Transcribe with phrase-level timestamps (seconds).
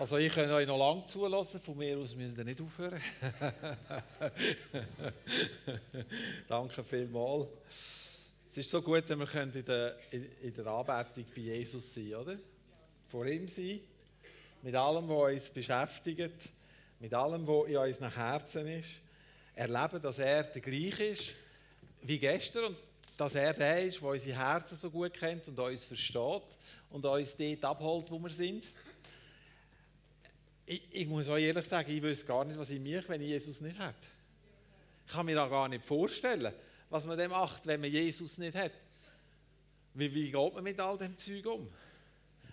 [0.00, 3.02] Also ich kann euch noch lange zulassen, von mir aus müssen ihr nicht aufhören.
[6.48, 7.48] Danke vielmals.
[8.48, 12.38] Es ist so gut, wenn wir in der, in der Anbetung bei Jesus sein oder?
[13.08, 13.80] Vor ihm sein,
[14.62, 16.48] mit allem, was uns beschäftigt,
[16.98, 18.88] mit allem, was in unseren Herzen ist.
[19.54, 21.34] Erleben, dass er der gleiche ist
[22.00, 22.76] wie gestern und
[23.18, 26.56] dass er der ist, der unsere Herzen so gut kennt und uns versteht
[26.88, 28.66] und uns dort abholt, wo wir sind.
[30.70, 33.30] Ich, ich muss euch ehrlich sagen, ich wüsste gar nicht, was ich mich, wenn ich
[33.30, 34.06] Jesus nicht hätte.
[35.04, 36.54] Ich kann mir da gar nicht vorstellen,
[36.88, 38.70] was man dem macht, wenn man Jesus nicht hat.
[39.94, 41.68] Wie, wie geht man mit all dem Zeug um?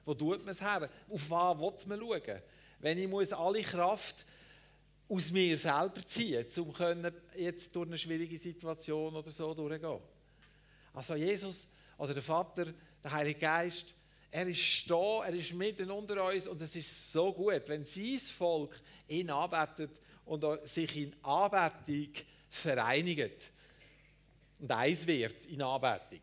[0.04, 0.90] Wo tut man es her?
[1.08, 2.42] Auf was will man schauen?
[2.80, 4.26] Wenn ich muss alle Kraft
[5.08, 10.02] aus mir selber ziehen, um jetzt durch eine schwierige Situation oder so durchzugehen.
[10.92, 11.68] Also Jesus
[12.00, 12.74] oder der Vater,
[13.04, 13.94] der Heilige Geist,
[14.38, 18.20] er ist da, er ist mitten unter uns und es ist so gut, wenn sein
[18.20, 19.89] Volk ihn arbeitet
[20.25, 22.14] und sich in Anbetung
[22.47, 23.52] vereinigt
[24.59, 26.22] und eins wird in Anbetung.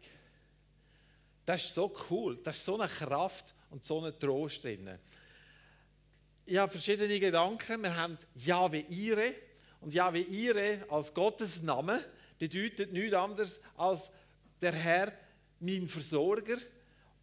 [1.44, 4.96] Das ist so cool, das ist so eine Kraft und so ein Trost drin.
[6.46, 7.82] Ich habe verschiedene Gedanken.
[7.82, 9.34] Wir haben Jahwe Ire
[9.80, 12.04] und Jahwe Ire als Gottes Name
[12.38, 14.08] bedeutet nichts anderes als
[14.60, 15.12] der Herr,
[15.58, 16.58] mein Versorger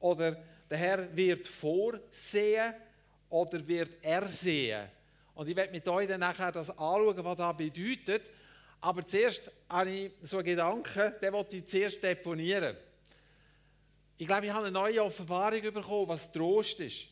[0.01, 2.73] oder der Herr wird vorsehen
[3.29, 4.87] oder wird ersehen.
[5.35, 8.31] Und ich werde mit euch dann nachher das anschauen, was das bedeutet.
[8.79, 12.77] Aber zuerst habe ich so einen Gedanken, den wollte ich zuerst deponieren.
[14.17, 17.03] Ich glaube, ich habe eine neue Offenbarung bekommen, was Trost ist.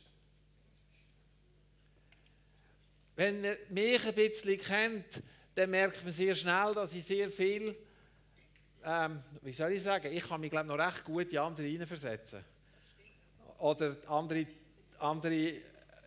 [3.17, 5.21] Wenn ihr mich ein bisschen kennt,
[5.53, 7.75] dann merkt man sehr schnell, dass ich sehr viel,
[8.85, 12.45] ähm, wie soll ich sagen, ich kann mich glaube noch recht gut in andere hineinversetzen
[13.59, 14.47] oder andere,
[14.99, 15.53] andere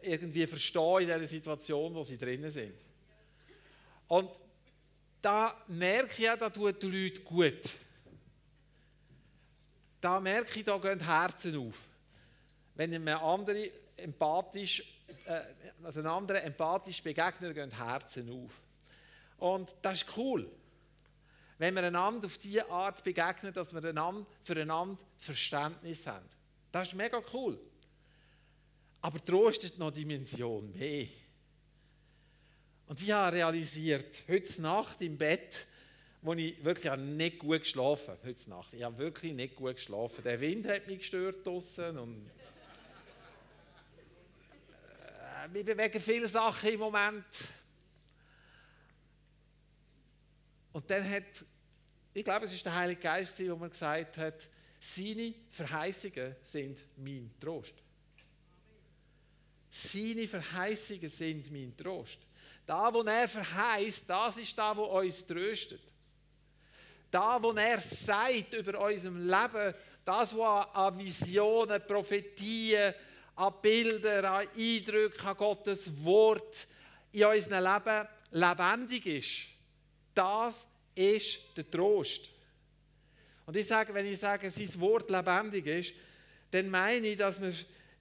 [0.03, 2.75] irgendwie verstehen in dieser Situation, wo sie drinnen sind.
[4.09, 4.31] Und
[5.21, 7.63] da merke ich ja, da tut die Leute gut.
[10.01, 11.87] Da merke ich, da gehen Herzen auf.
[12.75, 14.83] Wenn einem andere empathisch,
[15.27, 15.43] äh,
[15.85, 18.61] also einem anderen empathisch begegnet, gehen Herzen auf.
[19.39, 20.51] Und das ist cool.
[21.59, 26.27] Wenn wir einander auf diese Art begegnen, dass wir einander, füreinander Verständnis haben.
[26.73, 27.61] Das ist mega cool.
[29.03, 31.07] Aber Trost ist noch eine Dimension mehr.
[32.87, 35.67] Und ich habe realisiert, heute Nacht im Bett,
[36.23, 40.23] wo ich wirklich nicht gut geschlafen habe, heute Nacht, ich habe wirklich nicht gut geschlafen.
[40.25, 42.31] Der Wind hat mich gestört draussen und
[45.45, 47.25] äh, wir bewegen viele Sachen im Moment.
[50.73, 51.45] Und dann hat,
[52.15, 54.49] ich glaube, es ist der Heilige Geist, der mir gesagt hat,
[54.83, 57.75] seine Verheißungen sind mein Trost.
[59.71, 62.19] Seine Verheißungen sind mein Trost.
[62.67, 65.83] Da, wo er verheißt, das ist da, wo uns tröstet.
[67.13, 69.73] Da, wo er sagt über unserem Leben,
[70.05, 72.93] das, was an Visionen, Prophetien,
[73.37, 76.67] an Bildern, an Eindrücken, an Gottes Wort
[77.13, 79.47] in unserem Leben lebendig ist,
[80.13, 80.67] das
[80.97, 82.33] ist der Trost.
[83.47, 85.95] Und ich sage, wenn ich sage, sein Wort lebendig ist,
[86.51, 87.53] dann meine ich, dass wir,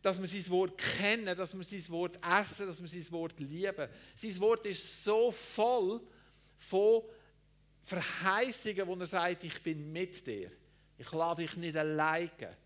[0.02, 3.88] dass wir sein Wort kennen, dass wir sein Wort essen, dass wir sein Wort lieben.
[4.16, 6.02] Sein Wort ist so voll
[6.58, 7.04] von
[7.82, 10.52] Verheißungen, wo er sagt, ich bin mit dir.
[10.98, 12.58] Ich lade dich nicht alleine.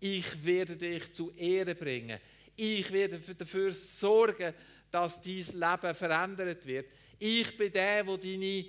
[0.00, 2.20] Ich werde dich zu Ehre bringen.
[2.54, 4.52] Ich werde dafür sorgen,
[4.90, 6.86] dass dein Leben verändert wird.
[7.18, 8.66] Ich bin der, der deine,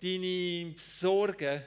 [0.00, 1.62] deine Sorgen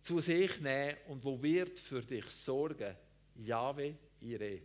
[0.00, 2.96] zu sich nehmen und wo wird für dich sorgen.
[3.36, 4.60] Jahwe Ire.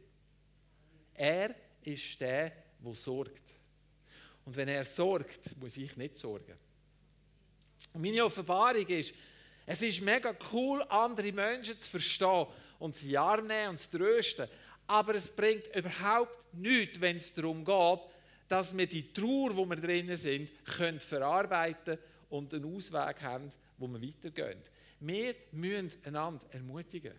[1.13, 3.41] Er ist der, der sorgt.
[4.45, 6.57] Und wenn er sorgt, muss ich nicht sorgen.
[7.93, 9.13] Und meine Offenbarung ist,
[9.65, 12.47] es ist mega cool, andere Menschen zu verstehen
[12.79, 14.47] und sie arm nehmen und zu trösten.
[14.87, 17.99] Aber es bringt überhaupt nichts, wenn es darum geht,
[18.49, 21.97] dass wir die Trauer, wo wir drinnen sind, können verarbeiten
[22.29, 24.59] und einen Ausweg haben, wo wir weitergehen.
[24.99, 27.13] Wir müssen einander ermutigen.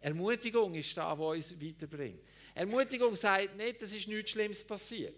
[0.00, 2.20] Ermutigung ist da, was uns weiterbringt.
[2.54, 5.14] Ermutigung sagt nicht, ist nichts Schlimmes passiert.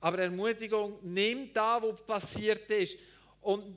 [0.00, 2.96] Aber Ermutigung nimmt da, was passiert ist
[3.40, 3.76] und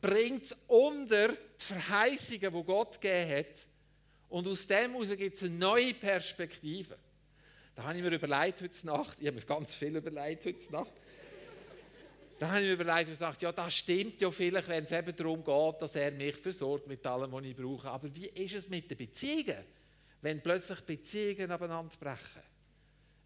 [0.00, 3.66] bringt es unter die Verheißungen, die Gott gegeben hat.
[4.28, 6.96] Und aus dem heraus gibt es eine neue Perspektive.
[7.74, 10.92] Da habe ich mir überlegt heute Nacht, ich habe mir ganz viel überlegt heute Nacht,
[12.40, 15.14] da habe ich mir überlegt und gesagt, ja, das stimmt ja vielleicht, wenn es eben
[15.14, 17.90] darum geht, dass er mich versorgt mit allem, was ich brauche.
[17.90, 19.62] Aber wie ist es mit den Beziehungen?
[20.22, 22.42] Wenn plötzlich Beziehungen aneinander brechen.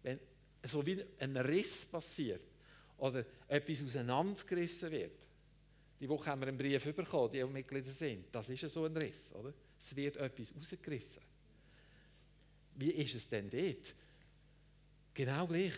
[0.03, 0.19] Wenn
[0.63, 2.41] so wie ein Riss passiert
[2.97, 5.25] oder etwas auseinandergerissen wird.
[5.97, 8.25] Die Woche haben wir einen Brief bekommen, die Mitglieder sind.
[8.35, 9.53] Das ist so ein Riss, oder?
[9.79, 11.21] Es wird etwas rausgerissen.
[12.75, 13.95] Wie ist es denn dort?
[15.13, 15.73] Genau gleich.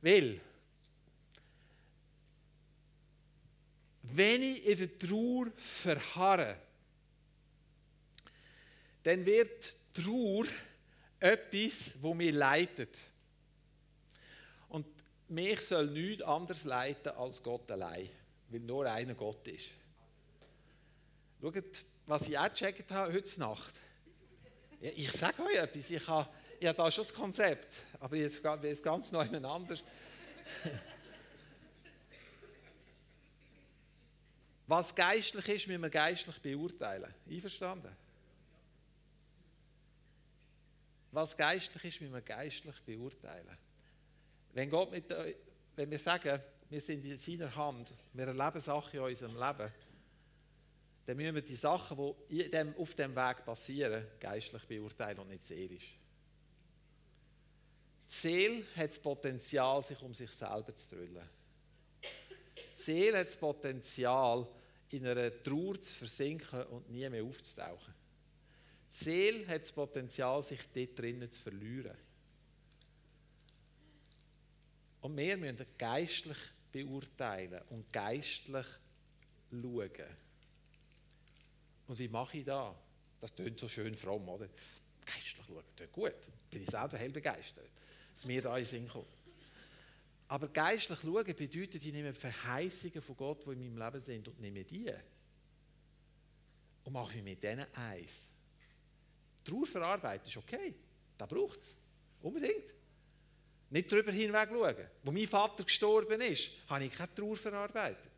[0.00, 0.40] Weil,
[4.12, 6.56] wenn ich in der Trauer verharre,
[9.02, 10.46] dann wird Trauer
[11.20, 12.96] etwas, wo mir leitet.
[14.68, 14.86] Und
[15.28, 18.08] mich soll nichts anderes leiten als Gott allein,
[18.48, 19.70] weil nur einer Gott ist.
[21.40, 23.74] Schaut, was ich auch gecheckt habe heute Nacht.
[24.80, 26.28] Ich sage euch etwas, ich habe,
[26.60, 27.68] ich habe da schon das Konzept,
[28.00, 29.82] aber jetzt es ganz neu anders.
[34.68, 37.12] Was geistlich ist, müssen wir geistlich beurteilen.
[37.28, 37.96] Einverstanden?
[41.10, 43.56] Was geistlich ist, müssen wir geistlich beurteilen.
[44.52, 45.08] Wenn, Gott mit,
[45.74, 49.72] wenn wir sagen, wir sind in seiner Hand, wir erleben Sachen in unserem Leben,
[51.06, 55.96] dann müssen wir die Sachen, die auf dem Weg passieren, geistlich beurteilen und nicht seelisch.
[58.06, 61.26] Die Seele hat das Potenzial, sich um sich selber zu drüllen.
[62.76, 64.46] Die Seele hat das Potenzial,
[64.90, 67.94] in einer Trauer zu versinken und nie mehr aufzutauchen.
[68.92, 71.96] Die Seele hat das Potenzial, sich dort drinnen zu verlieren.
[75.00, 76.38] Und wir müssen geistlich
[76.72, 78.66] beurteilen und geistlich
[79.50, 79.90] schauen.
[81.86, 82.74] Und wie mache ich das?
[83.20, 84.48] Das klingt so schön fromm, oder?
[85.04, 86.14] Geistlich schauen, das klingt gut.
[86.50, 87.70] Bin ich selber hell begeistert,
[88.12, 89.06] dass mir da in Sinn kommt.
[90.28, 94.38] Aber geistlich schauen bedeutet, ich nehme Verheißungen von Gott, die in meinem Leben sind, und
[94.40, 94.92] nehme die.
[96.84, 98.28] Und mache ich mit denen eins.
[99.42, 100.74] Trauer verarbeiten ist okay.
[101.16, 101.76] Da braucht es.
[102.20, 102.74] Unbedingt.
[103.70, 104.86] Nicht darüber hinweg schauen.
[105.02, 108.10] Wo mein Vater gestorben ist, habe ich keine Trauer verarbeitet.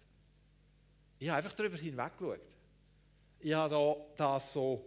[1.20, 2.40] Ich habe einfach darüber hinweg geschaut.
[3.38, 4.84] Ich habe da das so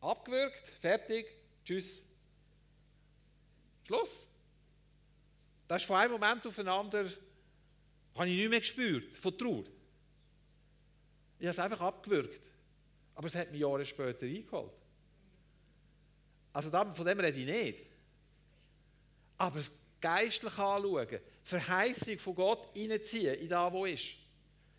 [0.00, 1.26] abgewürgt, fertig,
[1.64, 2.02] tschüss.
[3.86, 4.26] Schluss.
[5.66, 7.12] Das ist von einem Moment auf den anderen,
[8.14, 9.64] habe ich nicht mehr gespürt, von Trauer.
[11.38, 12.42] Ich habe es einfach abgewürgt.
[13.14, 14.72] Aber es hat mich Jahre später eingeholt.
[16.52, 17.86] Also von dem rede ich nicht.
[19.38, 19.70] Aber das
[20.00, 24.04] geistlich anschauen, Verheißung von Gott reinziehen in das, wo ist.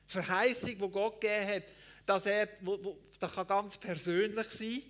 [0.06, 1.64] Verheißung, die Gott gegeben hat,
[2.06, 4.84] dass er, wo, wo, das kann ganz persönlich sein,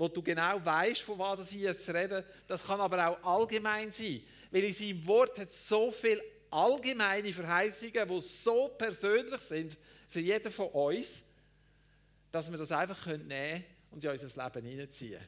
[0.00, 2.24] wo du genau weißt, von was ich jetzt rede.
[2.48, 8.08] Das kann aber auch allgemein sein, weil in seinem Wort hat so viele allgemeine Verheißungen,
[8.08, 9.76] die so persönlich sind
[10.08, 11.22] für jeden von uns,
[12.32, 15.20] dass wir das einfach nehmen können und in unser Leben hineinziehen.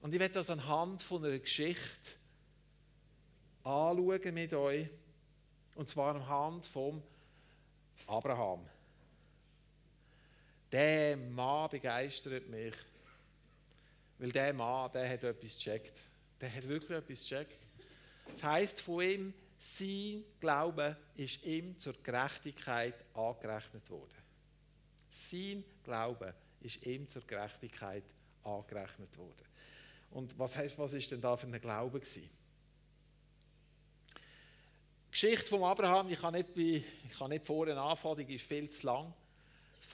[0.00, 2.12] Und ich werde das anhand von einer Geschichte
[3.64, 4.86] anschauen mit euch.
[5.74, 7.02] Und zwar anhand von
[8.06, 8.64] Abraham.
[10.70, 12.74] Der Mann begeistert mich.
[14.18, 15.98] Weil der Mann, der hat etwas gecheckt.
[16.40, 17.58] Der hat wirklich etwas gecheckt.
[18.32, 24.16] Das heisst von ihm, sein Glaube ist ihm zur Gerechtigkeit angerechnet worden.
[25.08, 28.04] Sein Glaube ist ihm zur Gerechtigkeit
[28.42, 29.46] angerechnet worden.
[30.10, 32.28] Und was, was denn da für ein Glaube gewesen?
[34.14, 36.84] Die Geschichte von Abraham, ich kann nicht, ich
[37.16, 39.14] kann nicht vorne anfangen, die ist viel zu lang.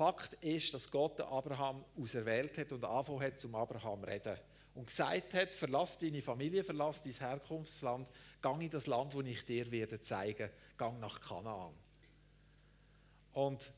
[0.00, 4.38] Fakt ist, dass Gott Abraham auserwählt hat und angefangen hat, zum Abraham zu reden.
[4.74, 8.08] Und gesagt hat, verlass deine Familie, verlass dein Herkunftsland,
[8.40, 11.74] gang in das Land, das ich dir werde zeigen, gang nach Kanaan.
[13.34, 13.70] Und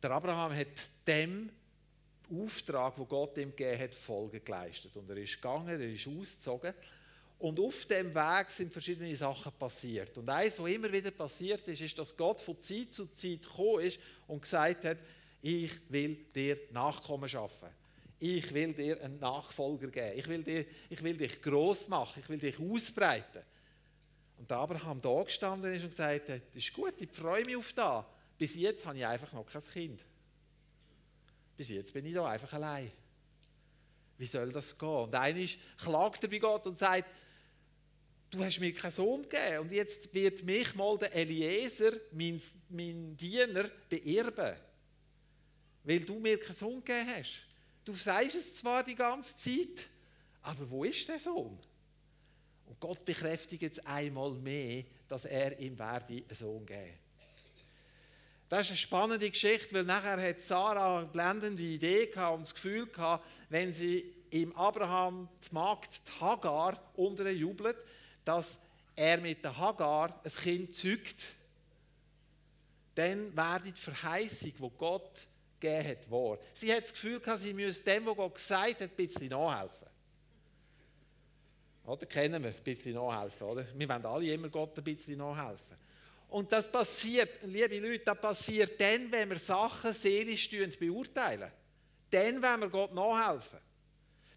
[0.00, 1.50] der Abraham hat dem
[2.32, 4.96] Auftrag, wo Gott ihm gegeben hat, Folge geleistet.
[4.96, 6.74] Und er ist gegangen, er ist ausgezogen.
[7.40, 10.16] Und auf dem Weg sind verschiedene Sachen passiert.
[10.16, 13.80] Und eines, was immer wieder passiert ist, ist, dass Gott von Zeit zu Zeit gekommen
[13.80, 14.98] ist und gesagt hat,
[15.42, 17.68] ich will dir Nachkommen schaffen.
[18.18, 20.18] Ich will dir einen Nachfolger geben.
[20.18, 22.20] Ich will, dir, ich will dich groß machen.
[22.22, 23.42] Ich will dich ausbreiten.
[24.36, 27.72] Und der Abraham da gestanden ist und gesagt das ist gut, ich freue mich auf
[27.72, 28.04] das.
[28.36, 30.04] Bis jetzt habe ich einfach noch kein Kind.
[31.56, 32.90] Bis jetzt bin ich da einfach allein.
[34.16, 34.88] Wie soll das gehen?
[34.88, 35.46] Und einer
[35.78, 37.06] klagt er bei Gott und sagt,
[38.30, 43.16] du hast mir keinen Sohn gegeben und jetzt wird mich mal der Eliezer, mein, mein
[43.16, 44.56] Diener, beerben.
[45.90, 47.42] Weil du mir keinen Sohn gegeben hast.
[47.84, 49.90] Du sagst es zwar die ganze Zeit,
[50.40, 51.58] aber wo ist der Sohn?
[52.66, 56.96] Und Gott bekräftigt jetzt einmal mehr, dass er ihm werde einen Sohn geben
[58.48, 62.54] Das ist eine spannende Geschichte, weil nachher hat Sarah eine blendende Idee gehabt und das
[62.54, 67.78] Gefühl gehabt, wenn sie im Abraham die Magd die Hagar unterjubelt,
[68.24, 68.60] dass
[68.94, 71.34] er mit der Hagar ein Kind zeugt,
[72.94, 75.26] dann wäre die Verheißung, die Gott
[75.60, 76.38] gegeben hat, wahr.
[76.54, 79.88] Sie hat das Gefühl gehabt, sie müsse dem, was Gott gesagt hat, ein bisschen nachhelfen.
[81.84, 83.66] Oder kennen wir, ein bisschen nachhelfen, oder?
[83.74, 85.76] Wir wollen alle immer Gott ein bisschen nachhelfen.
[86.28, 90.48] Und das passiert, liebe Leute, das passiert dann, wenn wir Sachen seelisch
[90.78, 91.50] beurteilen.
[92.10, 93.58] Dann, wenn wir Gott nachhelfen.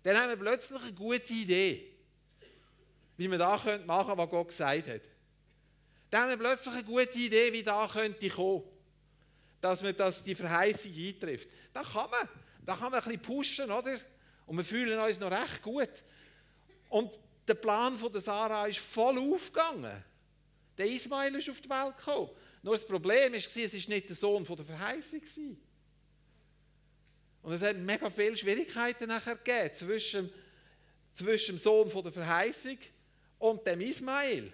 [0.02, 1.92] Dann haben wir plötzlich eine gute Idee,
[3.18, 5.02] wie wir da machen können, was Gott gesagt hat.
[6.10, 8.64] Dann haben wir plötzlich eine gute Idee, wie da könnte kommen,
[9.64, 11.48] dass, wir, dass die Verheißung eintrifft.
[11.72, 12.28] Da kann man,
[12.66, 13.98] da kann man ein bisschen pushen, oder?
[14.46, 16.04] Und wir fühlen uns noch recht gut.
[16.90, 17.18] Und
[17.48, 20.04] der Plan von der Sarah ist voll aufgegangen.
[20.78, 22.30] Der Ismail ist auf die Welt gekommen.
[22.62, 25.22] Nur das Problem war, es war nicht der Sohn von der Verheißung.
[27.42, 30.30] Und es hat mega viele Schwierigkeiten nachher gegeben zwischen,
[31.14, 32.80] zwischen dem Sohn von der Verheißung
[33.40, 34.52] und dem Ismail.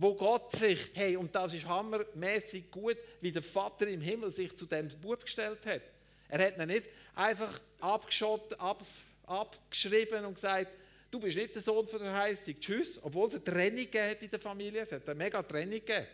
[0.00, 4.56] Wo Gott sich, hey, und das ist hammermäßig gut, wie der Vater im Himmel sich
[4.56, 5.82] zu dem Bub gestellt hat.
[6.30, 8.82] Er hat ihn nicht einfach abgeschott, ab,
[9.26, 10.72] abgeschrieben und gesagt,
[11.10, 14.30] du bist nicht der Sohn von der Verheißung, tschüss, obwohl es eine Trennung hat in
[14.30, 16.06] der Familie, es hat eine mega Trennung gegeben.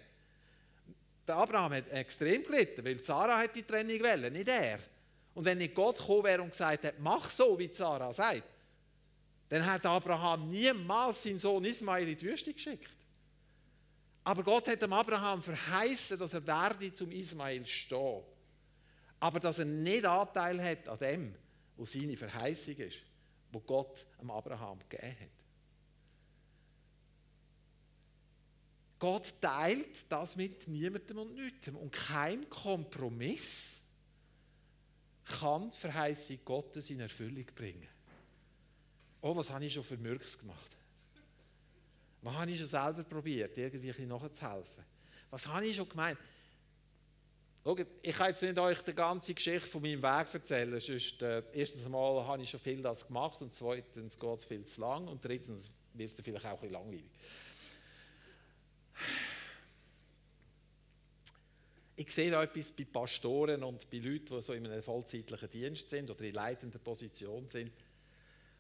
[1.29, 4.81] Der Abraham hat extrem gelitten, weil Sarah hat die Trennung wollen, nicht er.
[5.33, 8.43] Und wenn nicht Gott gekommen wäre und gesagt hätte, mach so, wie Sarah sagt,
[9.49, 12.91] dann hat Abraham niemals seinen Sohn Ismail in die Wüste geschickt.
[14.27, 18.23] Aber Gott hat dem Abraham verheißen, dass er werde zum Ismail stehen.
[19.21, 21.35] Aber dass er nicht Anteil hat an dem,
[21.77, 22.99] was seine Verheißung ist
[23.57, 25.31] wo Gott am Abraham gegeben hat.
[28.99, 31.69] Gott teilt das mit niemandem und nichts.
[31.69, 33.81] Und kein Kompromiss
[35.25, 37.89] kann die Verheißung Gottes in Erfüllung bringen.
[39.21, 40.76] Oh, was habe ich schon für Mürks gemacht?
[42.27, 44.85] Was habe ich schon selber probiert, irgendwie ein nachzuhelfen?
[45.31, 46.19] Was habe ich schon gemeint?
[47.63, 50.81] Schaut, ich kann jetzt nicht euch die ganze Geschichte von meinem Weg erzählen.
[50.81, 54.65] Sonst, äh, erstens mal habe ich schon viel das gemacht und zweitens geht es viel
[54.65, 57.11] zu lang und drittens wird es vielleicht auch ein bisschen langweilig.
[61.95, 65.91] Ich sehe da etwas bei Pastoren und bei Leuten, die so in einem vollzeitlichen Dienst
[65.91, 67.71] sind oder in leitender Position sind.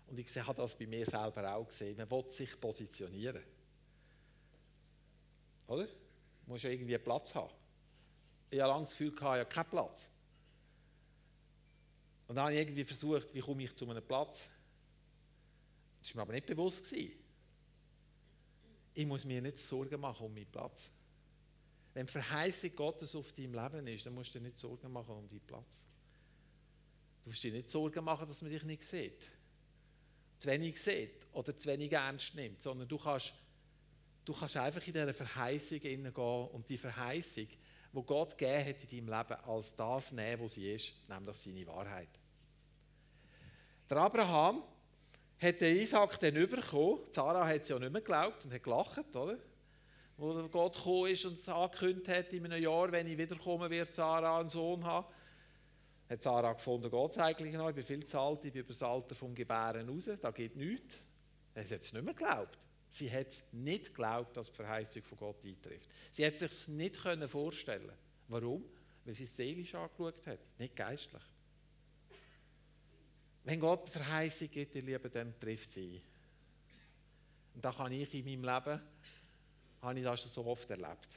[0.06, 1.96] Und ich habe das bei mir selber auch gesehen.
[1.96, 3.42] Man will sich positionieren.
[5.66, 5.86] Oder?
[5.86, 7.52] Man muss ja irgendwie Platz haben
[8.50, 10.10] ich habe lange das Gefühl, ich habe keinen Platz.
[12.28, 14.48] Und dann habe ich irgendwie versucht, wie komme ich zu einem Platz.
[16.00, 16.90] Das war mir aber nicht bewusst.
[16.90, 17.18] Gewesen.
[18.94, 20.90] Ich muss mir nicht Sorgen machen um meinen Platz.
[21.94, 25.14] Wenn die Verheißung Gottes auf deinem Leben ist, dann musst du dir nicht Sorgen machen
[25.14, 25.84] um deinen Platz.
[27.24, 29.30] Du musst dir nicht Sorgen machen, dass man dich nicht sieht.
[30.38, 33.32] Zu wenig sieht oder zu wenig ernst nimmt, sondern du kannst,
[34.26, 37.46] du kannst einfach in diese Verheißung gehen und die Verheißung,
[37.92, 41.66] wo Gott gegeben hat in deinem Leben, als das nehmen, was sie ist, nämlich seine
[41.66, 42.08] Wahrheit.
[43.88, 44.64] Der Abraham
[45.40, 47.00] hat den Isaac dann bekommen.
[47.10, 49.38] Sarah hat es ja nicht mehr geglaubt und hat gelacht, oder?
[50.16, 53.94] Wo Gott gekommen ist und es angekündigt hat, in einem Jahr, wenn ich wiederkomme, wird
[53.94, 55.06] Sarah einen Sohn haben.
[56.08, 57.68] Hat Sarah gefunden, geht es eigentlich noch?
[57.68, 60.56] Ich bin viel zu alt, ich bin über das Alter vom Gebären raus, da geht
[60.56, 61.00] nichts.
[61.54, 62.58] Er hat es nicht mehr geglaubt.
[62.90, 65.88] Sie hat nicht geglaubt, dass die Verheißung von Gott eintrifft.
[66.12, 67.92] Sie hat sich nicht vorstellen
[68.28, 68.64] Warum?
[69.04, 71.22] Weil sie es seelisch angeschaut hat, nicht geistlich.
[73.44, 76.02] Wenn Gott die Verheißung gibt, ihr Lieben, dann trifft sie ein.
[77.54, 78.80] Und da kann ich in meinem Leben,
[79.80, 81.08] habe ich das so oft erlebt.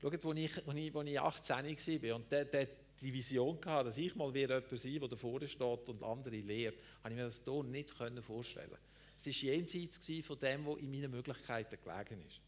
[0.00, 2.68] Schaut, als ich, als ich, als ich 18 war und der, der
[3.00, 6.76] die Vision hatte, dass ich mal wieder jemand sein der davor steht und andere lehrt,
[7.02, 8.93] habe ich mir das hier nicht vorstellen können.
[9.18, 12.40] Es war jenseits von dem, was in meinen Möglichkeiten gelegen ist.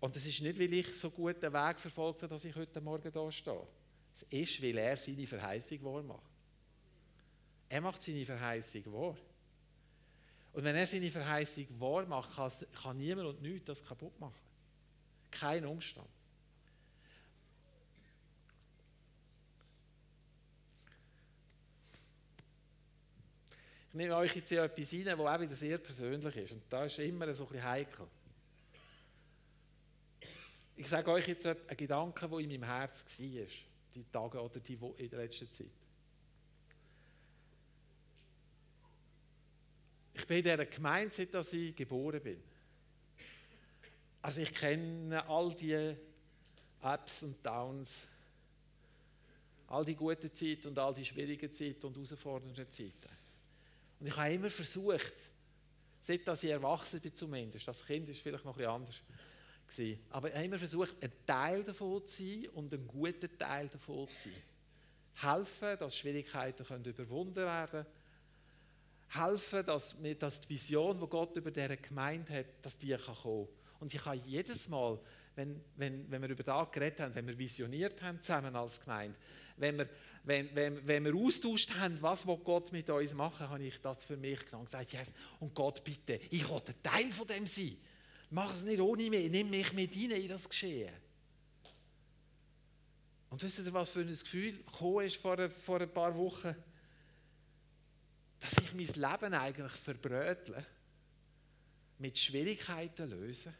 [0.00, 2.80] Und es ist nicht, weil ich so gut den Weg verfolgt habe, dass ich heute
[2.80, 3.66] Morgen da stehe.
[4.12, 6.30] Es ist, weil er seine Verheißung wahr macht.
[7.68, 9.16] Er macht seine Verheißung wahr.
[10.52, 12.30] Und wenn er seine Verheißung wahr macht,
[12.82, 14.34] kann niemand und nichts das kaputt machen.
[15.30, 16.08] Kein Umstand.
[23.94, 26.50] Ich nehme euch jetzt hier etwas rein, das auch wieder sehr persönlich ist.
[26.50, 28.06] Und da ist immer so ein bisschen heikel.
[30.74, 33.46] Ich sage euch jetzt einen Gedanken, der in meinem Herz war,
[33.94, 35.68] die Tage oder die in der letzten Zeit.
[40.14, 42.42] Ich bin in dieser Gemeinde, seit ich geboren bin.
[44.22, 45.94] Also ich kenne all die,
[46.82, 48.08] Ups und Downs,
[49.68, 53.23] all die guten Zeiten und all die schwierigen Zeiten und herausfordernden Zeiten.
[54.00, 55.14] Und ich habe immer versucht,
[56.00, 59.00] seit dass ich erwachsen bin zumindest, das Kind ist vielleicht noch bisschen anders
[59.66, 63.68] gewesen, aber ich habe immer versucht, ein Teil davon zu sein und ein guter Teil
[63.68, 64.32] davon zu sein.
[65.14, 67.86] Helfen, dass Schwierigkeiten können überwunden werden können.
[69.08, 73.14] Helfen, dass, wir, dass die Vision, die Gott über diese Gemeinde hat, dass die kann
[73.14, 73.48] kommen
[73.80, 74.98] Und ich habe jedes Mal,
[75.36, 79.16] wenn, wenn, wenn wir über das geredet haben, wenn wir visioniert haben zusammen als Gemeinde,
[79.56, 79.88] wenn wir,
[80.24, 84.04] wenn, wenn, wenn wir austauscht haben, was will Gott mit uns machen, habe ich das
[84.04, 87.46] für mich genommen und gesagt, yes, und Gott bitte, ich will ein Teil von dem
[87.46, 87.76] sein.
[88.30, 90.92] Mach es nicht ohne mich, nimm mich mit hinein in das Geschehen.
[93.30, 94.60] Und wisst ihr, was für ein Gefühl
[95.04, 96.54] ist vor, vor ein paar Wochen?
[98.40, 100.64] Dass ich mein Leben eigentlich verbrötle,
[101.98, 103.52] mit Schwierigkeiten löse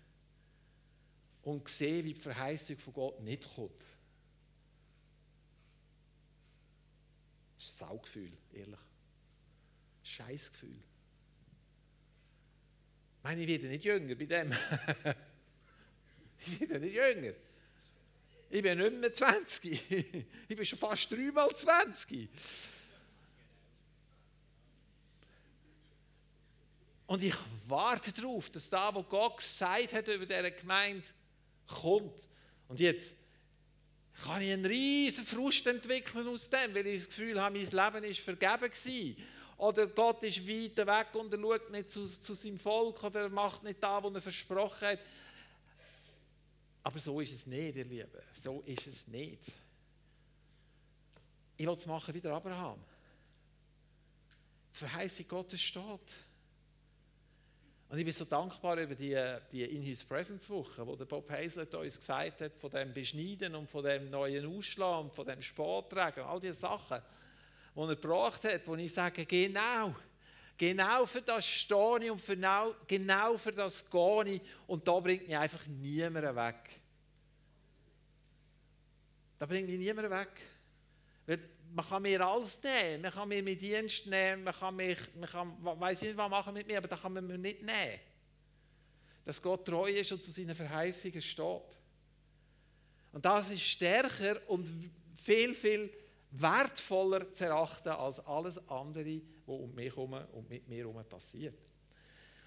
[1.42, 3.84] und sehe, wie die Verheißung von Gott nicht kommt.
[7.56, 8.78] Das ist ein Saugefühl, ehrlich.
[10.04, 10.76] Scheißgefühl.
[13.19, 14.52] Ich meine, ich werde nicht jünger bei dem.
[16.38, 17.33] ich werde nicht jünger.
[18.50, 19.90] Ich bin nicht mehr 20.
[20.49, 22.28] ich bin schon fast dreimal 20.
[27.07, 27.35] Und ich
[27.66, 31.07] warte darauf, dass da, wo Gott gesagt hat über diese Gemeinde,
[31.66, 32.28] kommt.
[32.69, 33.16] Und jetzt
[34.23, 38.04] kann ich einen riesen Frust entwickeln aus dem, weil ich das Gefühl habe, mein Leben
[38.04, 39.16] ist vergeben gewesen.
[39.56, 43.28] Oder Gott ist weit weg und er schaut nicht zu, zu seinem Volk oder er
[43.28, 44.99] macht nicht da, was er versprochen hat.
[46.83, 48.11] Aber so ist es nicht, ihr Lieben.
[48.42, 49.40] So ist es nicht.
[51.56, 52.78] Ich will es machen wie der Abraham.
[54.75, 56.00] Die Verheißung Gottes steht.
[57.94, 59.16] Und ich bin so dankbar über die,
[59.52, 63.54] die In His Presence Woche, wo der Bob Hazlett uns gesagt hat, von dem Beschneiden
[63.54, 67.00] und von dem neuen Ausschlag und von dem Sporttragen, all diese Sachen,
[67.72, 69.95] die er gebracht hat, wo ich sage, genau,
[70.58, 74.99] genau für das stehe ich und für genau, genau für das gehe ich und da
[74.99, 76.80] bringt mich einfach niemand weg.
[79.38, 80.30] Da bringt mich niemand weg.
[81.26, 81.38] Weil
[81.75, 85.28] man kann mir alles nehmen, man kann mir meinen Dienst nehmen, man kann mich, man
[85.28, 88.00] kann, weiß nicht, was machen mit mir, aber da kann man mir nicht nehmen.
[89.25, 91.78] Dass Gott treu ist und zu seinen Verheißungen steht.
[93.13, 94.73] Und das ist stärker und
[95.17, 95.93] viel, viel
[96.30, 101.58] wertvoller zu erachten als alles andere, was um mich herum und mit mir herum passiert.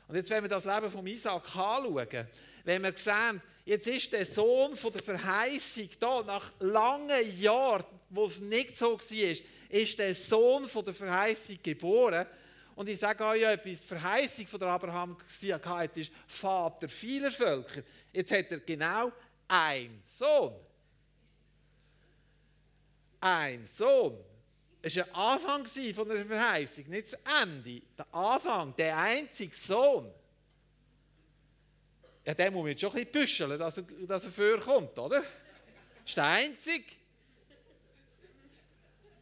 [0.07, 2.27] Und jetzt, wenn wir das Leben von Isaac anschauen,
[2.63, 8.25] wenn wir sehen, jetzt ist der Sohn von der Verheißung da, nach langen Jahren, wo
[8.25, 9.35] es nicht so war,
[9.69, 12.25] ist der Sohn von der Verheißung geboren.
[12.75, 15.17] Und ich sage euch etwas, die Verheißung von Abraham
[15.95, 17.81] ist Vater vieler Völker.
[18.13, 19.11] Jetzt hat er genau
[19.47, 20.55] einen Sohn
[23.19, 24.17] ein Sohn.
[24.87, 27.81] Es war der Anfang von der Verheißung, nicht das Ende.
[27.97, 30.09] Der Anfang, der einzige Sohn.
[32.25, 35.19] Ja, den muss man jetzt schon ein bisschen büscheln, dass er, dass er vorkommt, oder?
[35.19, 35.29] Das
[36.05, 36.85] ist der einzige.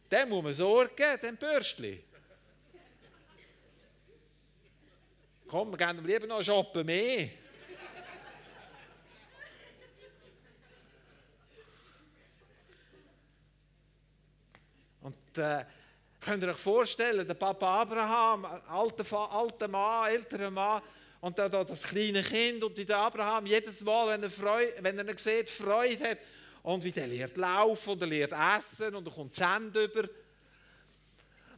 [0.08, 1.98] Dem muss man sorgen, dem Bürstchen.
[5.48, 7.28] Komm, wir gehen lieber noch shoppen mehr.
[15.06, 15.64] Und äh,
[16.20, 20.82] könnt ihr euch vorstellen, der Papa Abraham, alter, alter Mann, älterer Mann,
[21.20, 25.08] und dann das kleine Kind und der Abraham, jedes Mal, wenn er, Freude, wenn er
[25.08, 26.18] ihn sieht, Freude hat.
[26.64, 30.08] Und wie der lernt laufen und er lernt essen und er kommt Sand über.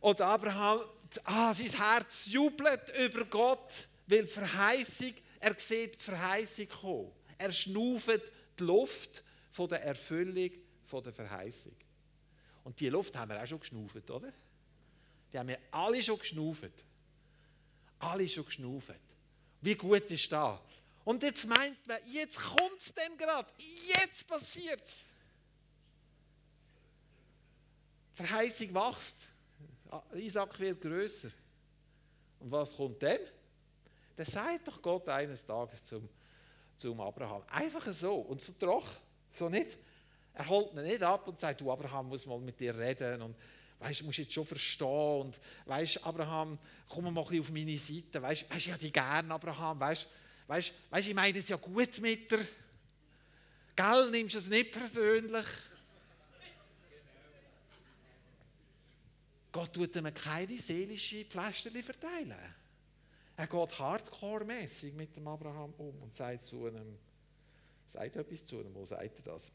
[0.00, 0.82] Und Abraham,
[1.24, 7.12] ah, sein Herz jubelt über Gott, weil Verheißung, er sieht die Verheißung kommen.
[7.38, 10.50] Er schnuft die Luft von der Erfüllung
[10.84, 11.74] von der Verheißung.
[12.68, 14.30] Und die Luft haben wir auch schon geschnauft, oder?
[15.32, 16.70] Die haben wir alle schon geschnauft.
[17.98, 18.92] Alle schon geschnauft.
[19.62, 20.60] Wie gut ist das?
[21.02, 23.50] Und jetzt meint man, jetzt kommt es denn gerade,
[23.86, 25.02] jetzt passiert es.
[28.12, 29.28] Verheißung wächst.
[30.12, 31.30] Isaac wird größer.
[32.38, 33.20] Und was kommt dann?
[34.14, 36.06] Dann sagt doch Gott eines Tages zum,
[36.76, 37.44] zum Abraham.
[37.48, 38.90] Einfach so und so troch,
[39.30, 39.78] so nicht.
[40.38, 43.34] Er holt ihn nicht ab und sagt, du Abraham muss mal mit dir reden und
[43.80, 48.48] weißt, musst jetzt schon verstehen und weißt, Abraham, komm mal ein auf meine Seite, weißt,
[48.48, 50.06] weißt ich habe dich gern, Abraham, weißt,
[50.46, 52.46] weißt, weißt, ich meine es ja gut mit dir.
[53.74, 55.46] Gell, nimmst du es nicht persönlich.
[59.50, 62.54] Gott tut ihm keine seelische Pflasterchen verteilen.
[63.36, 66.96] Er geht hardcore-mäßig mit dem Abraham um und sagt zu einem,
[67.88, 69.50] sagt etwas zu einem, wo sagt er das?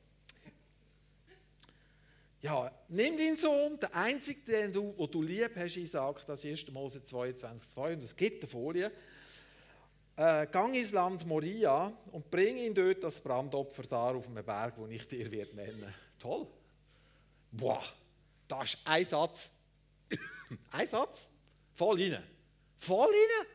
[2.43, 6.67] Ja, nimm deinen Sohn, den einzigen, den du, wo du lieb hast, Isaac, das ist
[6.67, 6.73] 1.
[6.73, 8.91] Mose 22, 2, und es gibt eine Folie.
[10.17, 14.75] Äh, gang ins Land Moria und bring ihn dort das Brandopfer da auf einem Berg,
[14.75, 15.95] den ich dir wird nennen.
[16.19, 16.45] Toll.
[17.49, 17.81] Boah,
[18.49, 19.49] das ist ein Satz.
[20.71, 21.29] ein Satz.
[21.73, 22.23] Voll rein.
[22.77, 23.47] Voll rein.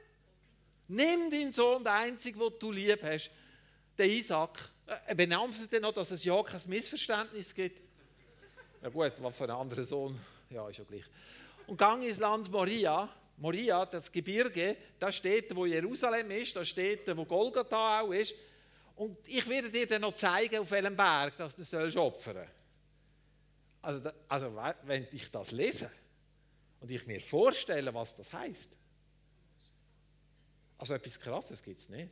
[0.88, 3.31] Nimm deinen Sohn, den einzigen, den du lieb hast,
[3.98, 4.70] den Isaac.
[5.07, 7.88] Äh, benahm sie denn noch, dass es ja kein Missverständnis gibt?
[8.82, 10.18] Ja gut, was für einen anderen Sohn,
[10.50, 11.04] ja, ist ja gleich.
[11.66, 13.08] Und gang ins Land Moria.
[13.36, 18.34] Moria, das Gebirge, das steht, wo Jerusalem ist, das steht, wo Golgatha auch ist.
[18.96, 22.48] Und ich werde dir dann noch zeigen, auf welchem Berg dass du sollst opfern
[23.80, 25.90] also, also, wenn ich das lese
[26.80, 28.70] und ich mir vorstelle, was das heißt,
[30.78, 32.10] also etwas Krasses gibt es nicht.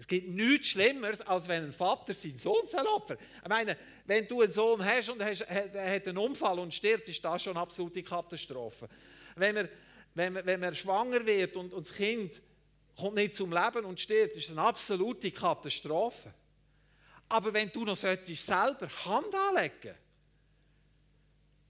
[0.00, 4.40] Es gibt nichts Schlimmeres, als wenn ein Vater seinen Sohn opfern Ich meine, wenn du
[4.40, 8.02] einen Sohn hast und er hat einen Unfall und stirbt, ist das schon eine absolute
[8.02, 8.88] Katastrophe.
[9.36, 9.68] Wenn man,
[10.14, 12.40] wenn man, wenn man schwanger wird und, und das Kind
[12.96, 16.32] kommt nicht zum Leben und stirbt, ist das eine absolute Katastrophe.
[17.28, 19.94] Aber wenn du noch solltest, selber Hand anlegen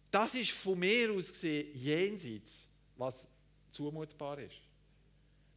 [0.09, 3.27] das ist von mir aus gesehen jenseits, was
[3.71, 4.70] zumutbar ist.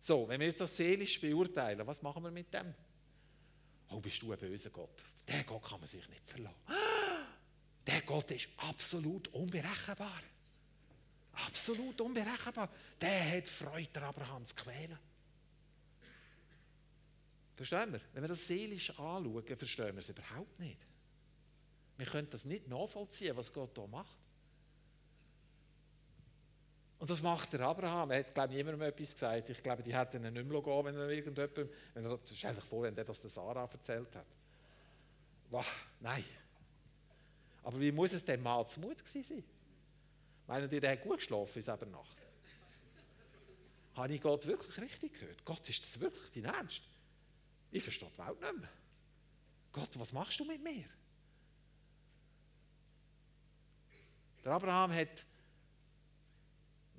[0.04, 2.74] So, wenn wir jetzt das seelisch beurteilen, was machen wir mit dem?
[3.88, 5.02] Oh, bist du ein böser Gott?
[5.26, 6.58] Der Gott kann man sich nicht verlassen.
[7.88, 10.22] Der Gott ist absolut unberechenbar.
[11.48, 12.70] Absolut unberechenbar.
[13.00, 15.00] Der hat Freude, Abraham zu quälen.
[17.56, 18.02] Verstehen wir?
[18.12, 20.86] Wenn wir das seelisch anschauen, verstehen wir es überhaupt nicht.
[21.96, 24.18] Wir können das nicht nachvollziehen, was Gott hier macht.
[27.04, 28.12] Und das macht der Abraham.
[28.12, 29.50] Er hat, glaube ich, niemandem etwas gesagt.
[29.50, 32.66] Ich glaube, die hätten ihn nicht mehr gehen, wenn er irgendjemand, wenn er, das einfach
[32.66, 34.26] vor, wenn der das der Sarah erzählt hat.
[35.50, 35.66] Wow,
[36.00, 36.24] nein.
[37.62, 39.44] Aber wie muss es dem Mann zu Mut gewesen sein?
[40.48, 42.18] Meinen die, der hat gut geschlafen in dieser Nacht?
[43.96, 45.44] Habe ich Gott wirklich richtig gehört?
[45.44, 46.84] Gott, ist das wirklich dein Ernst?
[47.72, 48.70] Ich verstehe die Welt nicht mehr.
[49.74, 50.86] Gott, was machst du mit mir?
[54.46, 55.26] Der Abraham hat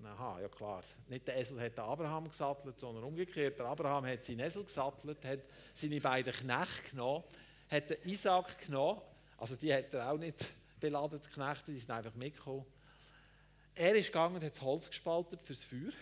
[0.07, 0.83] Aha, ja klar.
[1.09, 3.59] Nicht der Esel hat den Abraham gesattelt, sondern umgekehrt.
[3.59, 5.41] Der Abraham hat seinen Esel gesattelt, hat
[5.73, 7.25] seine beiden Knechte genommen,
[7.71, 9.01] hat den Isaac genommen.
[9.39, 10.45] Also die hat er auch nicht
[10.81, 12.67] beladen, die Knechte, die sind einfach mitgekommen.
[13.75, 15.93] Er ist gegangen und hat das Holz gespaltet fürs Feuer.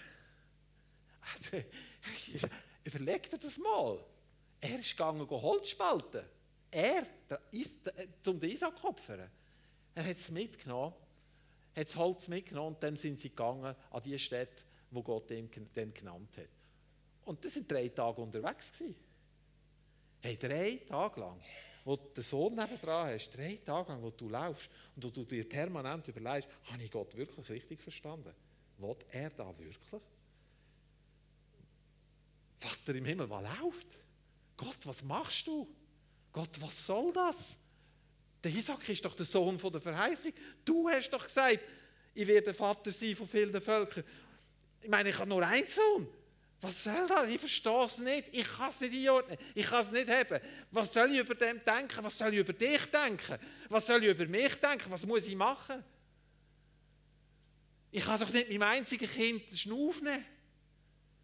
[2.84, 3.98] Überleg dir das mal.
[4.60, 6.24] Er ist gegangen, Holz spalten.
[6.70, 9.30] Er, der, der, zum den Isaac opfern.
[9.94, 10.94] Er hat es mitgenommen
[11.74, 15.50] hat das Holz mitgenommen und dann sind sie gegangen an die Städte, wo Gott ihn
[15.74, 16.48] dann genannt hat.
[17.24, 18.96] Und das sind drei Tage unterwegs gewesen.
[20.20, 21.40] Hey, drei Tage lang,
[21.84, 25.24] wo du den Sohn nebendran hast, drei Tage lang, wo du laufst und wo du
[25.24, 28.32] dir permanent überlegst, habe ich Gott wirklich richtig verstanden?
[28.78, 30.02] Will er da wirklich?
[32.58, 33.98] Vater im Himmel, was läuft?
[34.56, 35.68] Gott, was machst du?
[36.32, 37.56] Gott, was soll das?
[38.42, 40.32] Der Isaac ist doch der Sohn von der Verheißung.
[40.64, 41.60] Du hast doch gesagt,
[42.14, 44.04] ich werde Vater sein von vielen Völkern.
[44.80, 46.08] Ich meine, ich habe nur einen Sohn.
[46.60, 47.28] Was soll das?
[47.28, 48.28] Ich verstehe es nicht.
[48.32, 49.38] Ich kann es nicht einordnen.
[49.54, 50.40] Ich kann es nicht haben.
[50.70, 52.04] Was soll ich über dem denken?
[52.04, 53.38] Was soll ich über dich denken?
[53.68, 54.90] Was soll ich über mich denken?
[54.90, 55.82] Was muss ich machen?
[57.90, 60.24] Ich kann doch nicht meinem einzigen Kind den Schnuff nehmen.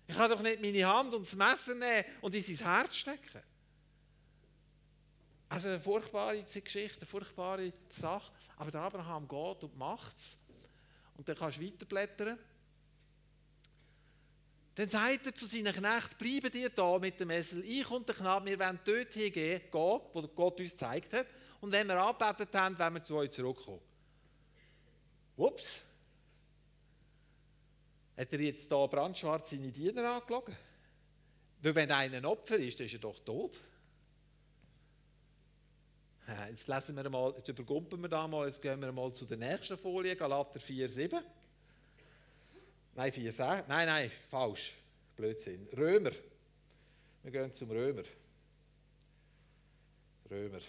[0.09, 3.43] Ich kann doch nicht meine Hand und das Messer nehmen und in sein Herz stecken.
[5.49, 8.33] Also eine furchtbare Geschichte, eine furchtbare Sache.
[8.57, 10.39] Aber der Abraham geht und macht es.
[11.17, 12.39] Und dann kannst du weiterblättern.
[14.75, 17.65] Dann sagt er zu seinen Knechten, bleiben dir da mit dem Esel.
[17.65, 21.27] Ich und der Knabe, wir wollen dort hingehen, gehen, wo Gott uns gezeigt hat.
[21.61, 23.81] Und wenn wir angebetet haben, wollen wir zu euch zurückkommen.
[25.37, 25.83] Ups.
[28.17, 30.57] Hat er jetzt da brandschwarz seine Diener angelogen?
[31.61, 33.59] Weil wenn einer ein Opfer ist, dann ist er doch tot.
[36.51, 39.39] Jetzt lesen wir mal, jetzt übergumpen wir da mal, jetzt gehen wir mal zu der
[39.39, 41.23] nächsten Folie, Galater 4,7.
[42.95, 43.65] Nein, 4,6.
[43.67, 44.75] Nein, nein, falsch.
[45.17, 45.69] Blödsinn.
[45.77, 46.11] Römer.
[47.23, 48.03] Wir gehen zum Römer.
[50.31, 50.61] Römer.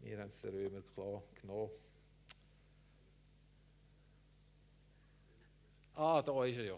[0.00, 1.70] Wir haben es den Römer klar genommen.
[5.94, 6.76] Ah, da ist er ja.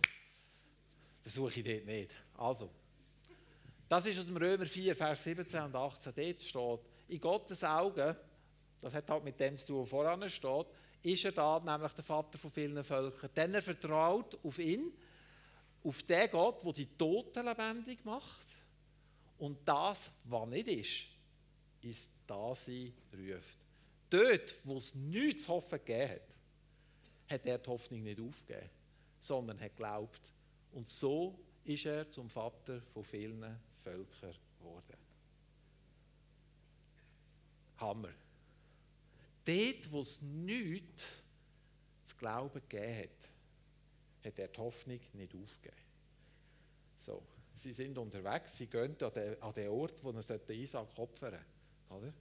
[1.24, 2.14] Das suche ich dort nicht.
[2.36, 2.70] Also,
[3.88, 6.12] das ist aus dem Römer 4, Vers 17 und 18.
[6.14, 8.16] Dort steht, in Gottes Augen,
[8.80, 10.66] das hat halt mit dem zu tun, voran steht,
[11.02, 13.30] ist er da nämlich der Vater von vielen Völkern.
[13.34, 14.92] Denn er vertraut auf ihn,
[15.84, 18.46] auf den Gott, der die Toten lebendig macht
[19.38, 21.02] und das, was nicht ist,
[21.82, 23.58] ist da sie ruft.
[24.12, 26.22] dort, wo es nichts zu hoffen gegeben hat,
[27.28, 28.70] hat er die Hoffnung nicht aufgegeben,
[29.18, 30.20] sondern hat geglaubt.
[30.72, 34.96] Und so ist er zum Vater von vielen Völkern geworden.
[37.82, 38.12] Hammer.
[39.44, 41.22] Dort, wo es nichts
[42.04, 43.30] zu glauben gegeben hat,
[44.24, 45.82] hat er die Hoffnung nicht aufgegeben.
[46.96, 47.22] So,
[47.56, 51.44] sie sind unterwegs, sie gehen an den, Ort, wo er Isaac opfern
[51.88, 52.14] sollte.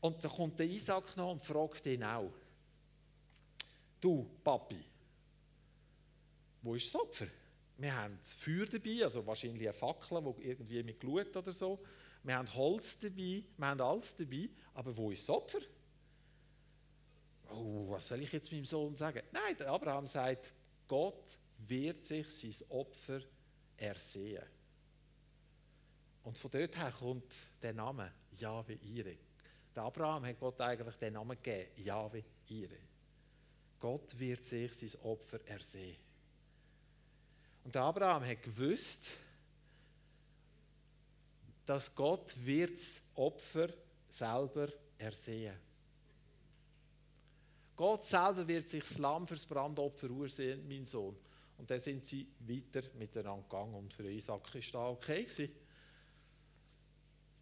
[0.00, 2.32] Und dann kommt der Isaac noch und fragt ihn auch,
[4.00, 4.84] du Papi,
[6.62, 7.26] wo ist das Opfer?
[7.76, 11.82] Wir haben Feuer dabei, also wahrscheinlich eine Fackel, wo irgendwie mit Glut oder so.
[12.22, 15.58] Wir haben Holz dabei, wir haben alles dabei, aber wo ist das Opfer?
[17.50, 19.22] Oh, was soll ich jetzt meinem Sohn sagen?
[19.32, 20.52] Nein, der Abraham sagt,
[20.86, 23.20] Gott wird sich sein Opfer
[23.76, 24.44] ersehen.
[26.22, 29.16] Und von dort her kommt der Name Jahwe Ire.
[29.74, 32.78] Der Abraham hat Gott eigentlich den Namen gegeben, Jahwe Ire.
[33.78, 35.96] Gott wird sich sein Opfer ersehen.
[37.64, 39.08] Und Abraham hat gewusst,
[41.66, 43.68] dass Gott wird das Opfer
[44.08, 45.56] selber ersehen.
[47.76, 51.16] Gott selber wird sich das Lamm fürs Brandopfer ursehen, mein Sohn.
[51.56, 55.24] Und dann sind sie weiter miteinander gegangen und für Isaac war das okay.
[55.24, 55.52] Gewesen.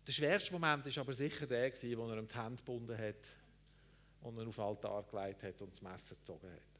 [0.06, 3.26] Der schwerste Moment war aber sicher der, wo er ihm die Hände gebunden hat
[4.22, 6.71] und er auf den Altar gelegt hat und das Messer gezogen hat.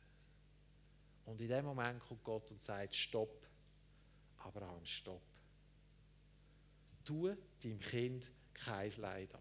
[1.27, 3.47] Und in dem Moment kommt Gott und sagt, stopp,
[4.39, 5.23] Abraham, stopp
[7.05, 9.41] tu deinem Kind kein Leid an.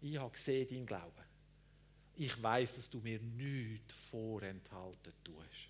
[0.00, 1.24] Ich habe gesehen dein Glauben.
[2.14, 5.68] Ich weiß, dass du mir nichts vorenthalten tust.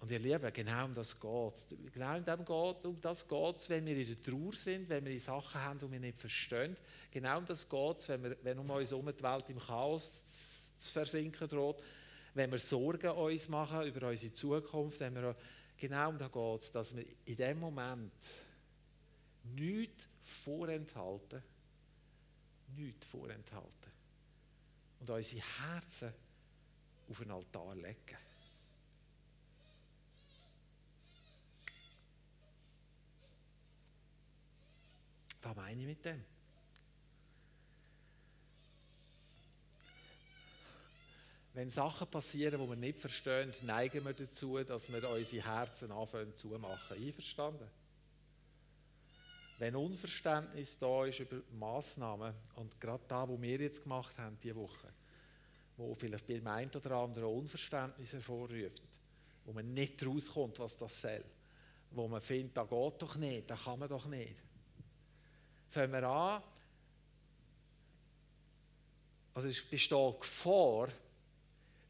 [0.00, 1.68] Und ihr Lieben, genau um das geht es.
[1.92, 5.04] Genau um, dem geht, um das geht es, wenn wir in der Trauer sind, wenn
[5.04, 6.76] wir in Sachen haben, die wir nicht verstehen.
[7.10, 10.22] Genau um das geht es, wenn, wenn um uns herum die Welt im Chaos
[10.76, 11.82] zu versinken droht,
[12.34, 15.36] wenn wir Sorgen uns machen über unsere Zukunft, wenn wir
[15.76, 18.12] genau um das geht es, dass wir in dem Moment
[19.44, 21.42] nichts vorenthalten,
[22.76, 23.92] nichts vorenthalten
[25.00, 26.12] und unsere Herzen
[27.08, 28.16] auf den Altar legen.
[35.42, 36.31] Was meine ich mit dem?
[41.54, 46.34] Wenn Sachen passieren, die wir nicht verstehen, neigen wir dazu, dass wir unsere Herzen anfangen
[46.34, 46.96] zu machen.
[46.96, 47.68] Einverstanden?
[49.58, 54.56] Wenn Unverständnis da ist über Massnahmen und gerade da, wo wir jetzt gemacht haben diese
[54.56, 54.88] Woche,
[55.76, 58.82] wo vielleicht bei dem einen oder anderen Unverständnis hervorruft,
[59.44, 61.24] wo man nicht rauskommt, was das soll,
[61.90, 64.42] wo man findet, das geht doch nicht, das kann man doch nicht.
[65.68, 66.42] Fangen wir an,
[69.34, 70.88] also es besteht Gefahr,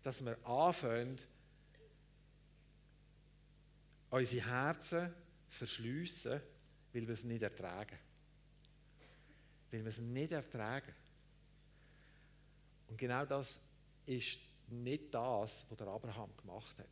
[0.02, 1.18] dass wir anfangen,
[4.10, 5.14] unsere Herzen
[5.48, 6.40] verschliessen,
[6.92, 7.98] weil wir es nicht ertragen.
[9.70, 10.94] Weil wir es nicht ertragen.
[12.88, 13.60] Und genau das
[14.04, 14.38] ist
[14.68, 16.88] nicht das, was der Abraham gemacht hat.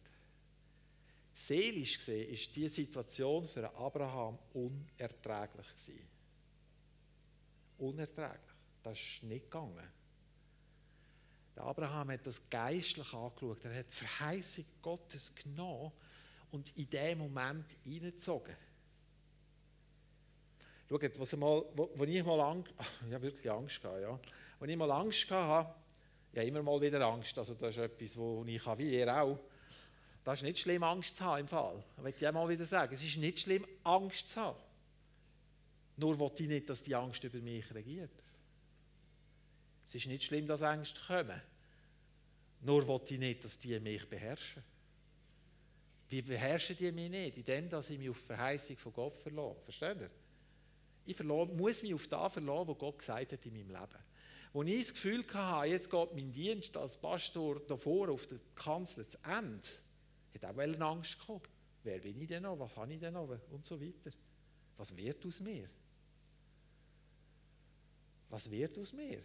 [1.35, 6.09] Seelisch gesehen ist diese Situation für Abraham unerträglich gewesen.
[7.79, 8.57] Unerträglich.
[8.83, 9.89] Das ist nicht gegangen.
[11.57, 13.65] Der Abraham hat das geistlich angeschaut.
[13.65, 15.93] Er hat die Verheißung Gottes genommen
[16.51, 18.57] und in dem Moment hineingezogen.
[20.89, 22.73] Schaut, was mal, wo, wo ich mal Angst,
[23.11, 24.21] ja, wirklich Angst hatte, ja.
[24.59, 25.73] Wenn ich mal Angst hatte,
[26.33, 27.37] ja immer mal wieder Angst.
[27.39, 29.39] Also das ist etwas, wo ich kann, wie ihr auch.
[30.25, 31.83] Das ist nicht schlimm, Angst zu haben im Fall.
[31.97, 32.95] Das möchte ich mal wieder sagen.
[32.95, 34.59] Es ist nicht schlimm, Angst zu haben.
[35.97, 38.11] Nur will ich nicht, dass die Angst über mich regiert.
[39.91, 41.43] Es ist nicht schlimm, dass Ängste kommen.
[42.61, 44.63] Nur will ich nicht, dass die mich beherrschen.
[46.09, 47.39] Wie beherrschen die mich nicht?
[47.39, 49.61] Indem, dass ich mich auf die Verheißung von Gott verlasse.
[49.65, 50.11] Versteht ihr?
[51.07, 53.99] Ich verlasse, muss mich auf das verlassen, was Gott gesagt hat in meinem Leben.
[54.55, 59.09] Als ich das Gefühl hatte, jetzt geht mein Dienst als Pastor davor auf der Kanzel
[59.09, 59.67] zu Ende,
[60.41, 61.43] hat auch Angst gekommen.
[61.83, 62.57] Wer bin ich denn noch?
[62.61, 63.29] Was habe ich denn noch?
[63.51, 64.17] Und so weiter.
[64.77, 65.69] Was wird aus mir?
[68.29, 69.21] Was wird aus mir?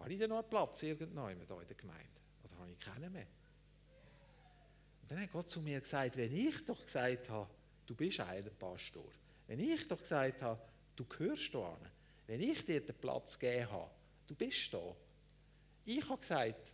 [0.00, 2.08] Habe ich denn noch einen Platz irgendwann in der Gemeinde?
[2.44, 3.26] Oder habe ich keinen mehr?
[5.02, 7.50] Und dann hat Gott zu mir gesagt, wenn ich doch gesagt habe,
[7.86, 9.04] du bist ein Pastor,
[9.46, 10.60] wenn ich doch gesagt habe,
[10.96, 11.90] du gehörst da an,
[12.26, 13.90] wenn ich dir den Platz gegeben habe,
[14.26, 14.96] du bist da.
[15.84, 16.72] Ich habe gesagt,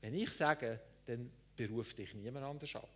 [0.00, 2.88] wenn ich sage, dann beruft dich niemand anders ab.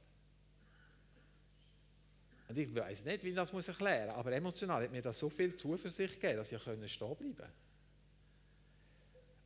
[2.48, 5.30] Und ich weiß nicht, wie ich das erklären muss, aber emotional hat mir das so
[5.30, 7.48] viel Zuversicht gegeben, dass ich stehen bleiben konnte.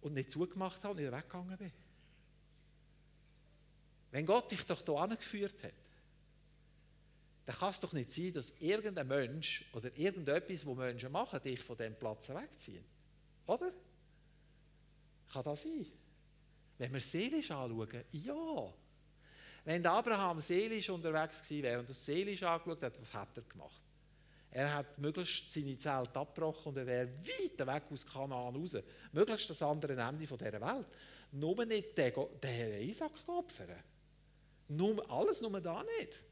[0.07, 1.73] Und nicht zugemacht habe und nicht weggegangen bin.
[4.13, 5.73] Wenn Gott dich doch hier angeführt hat,
[7.45, 11.61] dann kann es doch nicht sein, dass irgendein Mensch oder irgendetwas, was Menschen machen, dich
[11.61, 12.85] von diesem Platz wegziehen.
[13.49, 13.73] Oder?
[15.33, 15.87] Kann das sein?
[16.79, 18.73] Wenn wir seelisch anschauen, ja.
[19.65, 23.83] Wenn Abraham seelisch unterwegs gewesen wäre und das seelisch angeschaut hat, was hat er gemacht?
[24.57, 28.75] Er hat möglichst seine Zelt abgebrochen und er wäre weit weg aus Kanaan raus.
[29.13, 30.87] Möglichst das andere Ende dieser Welt.
[31.33, 33.85] Nur nicht den, den Isaac opfern.
[34.69, 36.25] Nur, alles nur da nicht.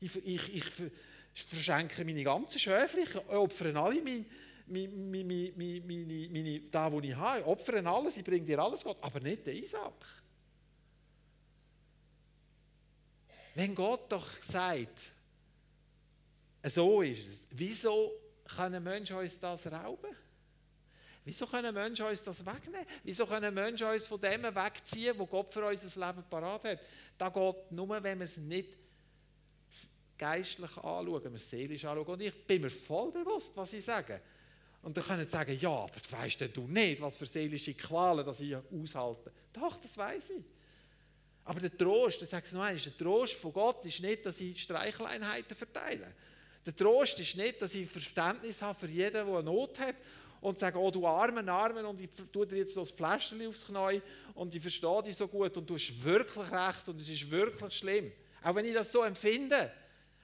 [0.00, 4.24] Ich, ich, ich, verschenke meine ganzen Schöfli, ich opfere alle meine,
[4.66, 8.96] meine, meine, meine, meine, da, wo ich habe, opfere alles, ich bringe dir alles Gott,
[9.02, 10.06] aber nicht den Isaac.
[13.54, 15.12] Wenn Gott doch sagt,
[16.64, 18.12] so ist es, wieso
[18.56, 20.14] können Menschen uns das rauben?
[21.24, 22.86] Wieso können Menschen uns das wegnehmen?
[23.04, 26.80] Wieso können Menschen uns von dem wegziehen, wo Gott für unser Leben parat hat?
[27.18, 28.70] Da geht nur, wenn wir es nicht
[30.16, 32.14] geistlich anschauen, wenn wir es seelisch anschauen.
[32.14, 34.20] Und ich bin mir voll bewusst, was ich sage.
[34.82, 38.40] Und dann können sie sagen, ja, aber weißt du nicht, was für seelische Qualen das
[38.40, 39.30] ich aushalte.
[39.52, 40.44] Doch, das weiß ich.
[41.44, 44.40] Aber der Trost, das sage ich noch einmal, der Trost von Gott ist nicht, dass
[44.40, 46.14] ich Streicheleinheiten verteile.
[46.68, 49.94] Der Trost ist nicht, dass ich Verständnis habe für jeden, der eine Not hat
[50.42, 54.02] und sage, oh du armen Armen und ich tue dir jetzt das Fläschchen aufs Knie
[54.34, 57.72] und ich verstehe dich so gut und du hast wirklich recht und es ist wirklich
[57.72, 58.12] schlimm.
[58.42, 59.72] Auch wenn ich das so empfinde.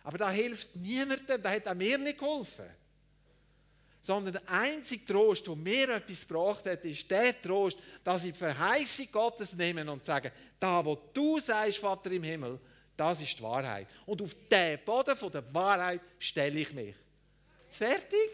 [0.03, 2.67] Aber da hilft niemandem, da hat auch mir nicht geholfen
[4.03, 8.39] sondern der einzige Trost, der mir etwas gebracht hat, ist der Trost, dass ich die
[8.39, 10.31] Verheißung Gottes nehme und sage,
[10.61, 12.61] da wo du sagst, Vater im Himmel,
[12.97, 13.89] das ist die Wahrheit.
[14.07, 16.95] Und auf den Boden von der Wahrheit stelle ich mich.
[17.69, 18.31] Fertig?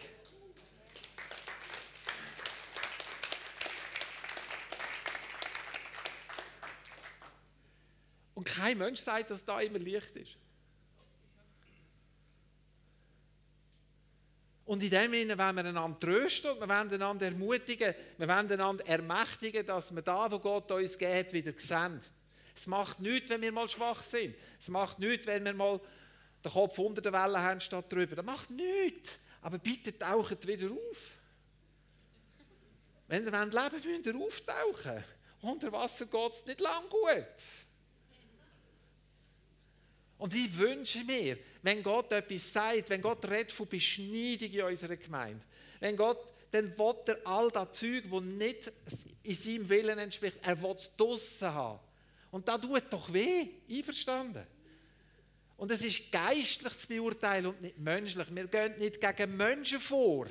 [8.34, 10.36] Und kein Mensch sagt, dass da immer Licht ist.
[14.70, 18.52] Und in dem Sinne wollen wir einander trösten und wir wollen einander ermutigen, wir wollen
[18.52, 22.00] einander ermächtigen, dass wir da, wo Gott uns geht, wieder sehen.
[22.60, 24.36] Es macht nichts, wenn wir mal schwach sind.
[24.58, 25.80] Es macht nichts, wenn wir mal
[26.44, 28.16] den Kopf unter der Welle haben statt drüber.
[28.16, 29.18] Das macht nichts.
[29.40, 31.10] Aber bitte taucht wieder auf.
[33.08, 35.04] Wenn ihr leben wollt, müsst ihr auftauchen.
[35.40, 37.26] Unter Wasser geht es nicht lang gut.
[40.18, 44.96] Und ich wünsche mir, wenn Gott etwas sagt, wenn Gott redet von Beschneidung in unserer
[44.96, 45.42] Gemeinde,
[45.80, 48.70] wenn Gott, dann will er all das Zeug, das nicht
[49.22, 51.80] in seinem Willen entspricht, er will es draussen haben.
[52.30, 54.46] Und das tut doch weh, einverstanden.
[55.56, 58.34] Und es ist geistlich zu beurteilen und nicht menschlich.
[58.34, 60.26] Wir gehen nicht gegen Menschen vor.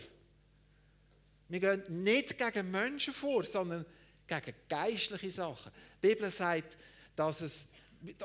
[1.50, 3.86] Wir gehen nicht gegen Menschen vor, sondern
[4.26, 5.72] gegen geistliche Sachen.
[6.02, 6.78] Die Bibel sagt,
[7.16, 7.66] dass es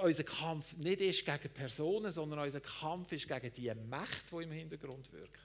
[0.01, 4.53] unser Kampf nicht ist gegen Personen, sondern unser Kampf ist gegen die Mächte, die im
[4.53, 5.43] Hintergrund wirken.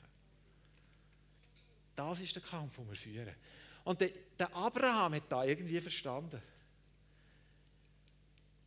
[1.95, 3.35] Das ist der Kampf, den wir führen.
[3.83, 6.41] Und der Abraham hat da irgendwie verstanden.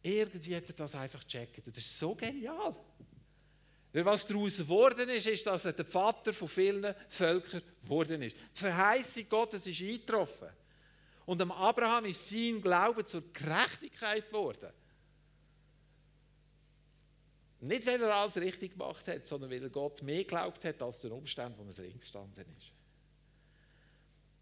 [0.02, 1.66] Irgendwie hat er das einfach gecheckt.
[1.66, 2.74] Das ist so genial.
[3.92, 8.36] Weil was daraus geworden ist, ist, dass er der Vater von vielen Völkern geworden ist.
[8.36, 10.48] Die Verheißung Gottes ist eingetroffen.
[11.26, 14.72] Und am Abraham ist sein Glaube zur Gerechtigkeit geworden.
[17.60, 20.98] Nicht, weil er alles richtig gemacht hat, sondern weil er Gott mehr geglaubt hat als
[20.98, 22.72] den Umständen, wo er drin gestanden ist.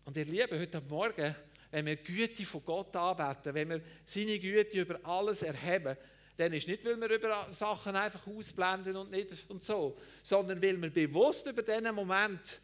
[0.07, 1.35] Und ihr Lieben, heute Morgen,
[1.71, 5.97] wenn wir Güte von Gott anbeten, wenn wir seine Güte über alles erheben,
[6.37, 10.81] dann ist nicht, weil wir über Sachen einfach ausblenden und nicht und so, sondern weil
[10.81, 12.61] wir bewusst über diesen Moment,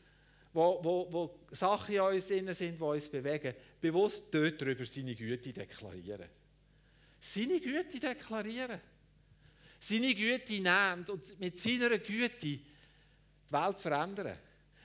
[0.53, 5.53] wo, wo, wo Sachen in uns sind, die uns bewegen, bewusst dort darüber seine Güte
[5.53, 6.29] deklarieren.
[7.21, 8.81] Seine Güte deklarieren
[9.79, 12.65] seine Güte nimmt und mit seiner Güte die
[13.50, 14.38] Welt verändern.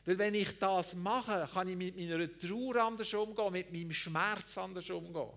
[0.05, 4.57] Weil wenn ich das mache, kann ich mit meiner Trauer anders umgehen, mit meinem Schmerz
[4.57, 5.29] anders umgehen.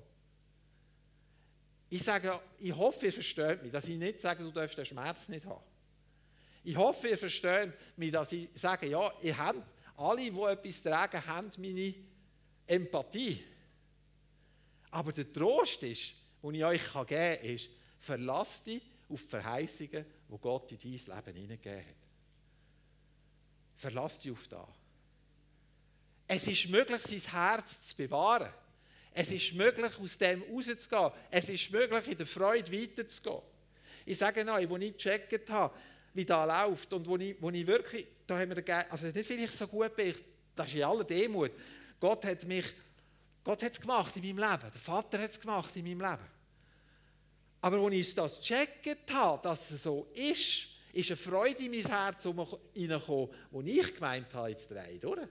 [1.91, 5.29] Ich sage, ich hoffe, ihr versteht mich, dass ich nicht sage, du darfst den Schmerz
[5.29, 5.63] nicht haben.
[6.65, 11.27] Ich hoffe, ihr versteht mich, dass ich sage, ja, ihr habt, alle, die etwas tragen,
[11.27, 11.95] haben meine
[12.67, 13.45] Empathie.
[14.91, 20.07] Aber der Trost ist, den ich euch geben kann, ist, verlasst dich auf die Verheißungen,
[20.29, 22.04] die Gott in dein Leben hineingegeben hat.
[23.77, 24.69] Verlass dich auf das.
[26.27, 28.51] Es ist möglich, sein Herz zu bewahren.
[29.13, 31.11] Es ist möglich, aus dem rauszugehen.
[31.31, 33.43] Es ist möglich, in der Freude weiterzugehen.
[34.07, 35.75] Ich sage euch, als ich gecheckt habe,
[36.15, 39.31] wie da läuft und wo ich, wo ich wirklich, da haben wir den also nicht
[39.31, 40.15] weil ich so gut bin,
[40.55, 41.53] das ist in aller Demut.
[42.01, 42.67] Gott hat mich,
[43.43, 46.31] Gott hat es gemacht in meinem Leben, der Vater hat es gemacht in meinem Leben.
[47.61, 51.85] Aber als ich das gecheckt habe, dass es so ist, ist eine Freude in mein
[51.85, 55.29] Herz hineingekommen, die ich gemeint habe, jetzt drei, oder?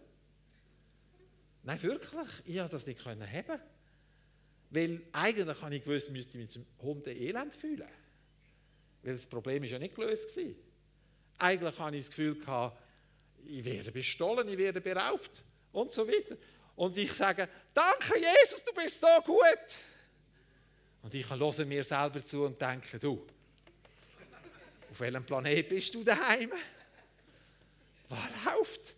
[1.63, 3.61] Nein, wirklich, ich konnte das nicht haben.
[4.69, 7.87] Weil eigentlich habe ich gewusst, müsste ich mit dem Hund elend fühlen.
[9.03, 10.35] Weil das Problem war ja nicht gelöst.
[10.35, 10.55] Gewesen.
[11.37, 12.81] Eigentlich hatte ich das Gefühl, gehabt,
[13.45, 16.37] ich werde bestohlen, ich werde beraubt und so weiter.
[16.75, 19.75] Und ich sage, danke Jesus, du bist so gut.
[21.03, 23.25] Und ich höre mir selber zu und denke, du,
[24.93, 26.51] auf welchem Planet bist du daheim?
[28.09, 28.95] Was läuft?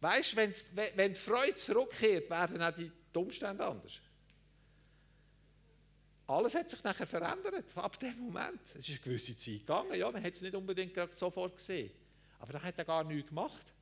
[0.00, 4.00] Weißt du, wenn die Freude zurückkehrt, werden auch die Umstände anders.
[6.28, 8.60] Alles hat sich nachher verändert, ab dem Moment.
[8.76, 11.90] Es ist eine gewisse Zeit gegangen, ja, man hat es nicht unbedingt sofort gesehen.
[12.38, 13.74] Aber da hat er gar nichts gemacht.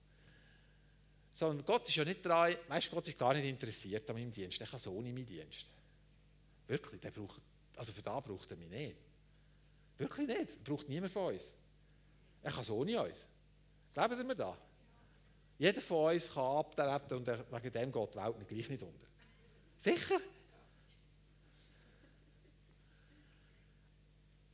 [1.37, 4.59] Sondern Gott ist ja nicht dran, weißt Gott ist gar nicht interessiert an meinem Dienst.
[4.59, 5.67] Er kann so ohne meinen Dienst.
[6.67, 7.43] Wirklich, der braucht,
[7.77, 8.97] also für da braucht er mich nicht.
[9.99, 10.65] Wirklich nicht.
[10.65, 11.53] Braucht niemand von uns.
[12.43, 13.27] Er kann so ohne uns.
[13.93, 14.57] Glauben Sie mir da?
[15.59, 19.07] Jeder von uns kann abtreten und wegen dem geht die Welt gleich nicht unter.
[19.77, 20.21] Sicher?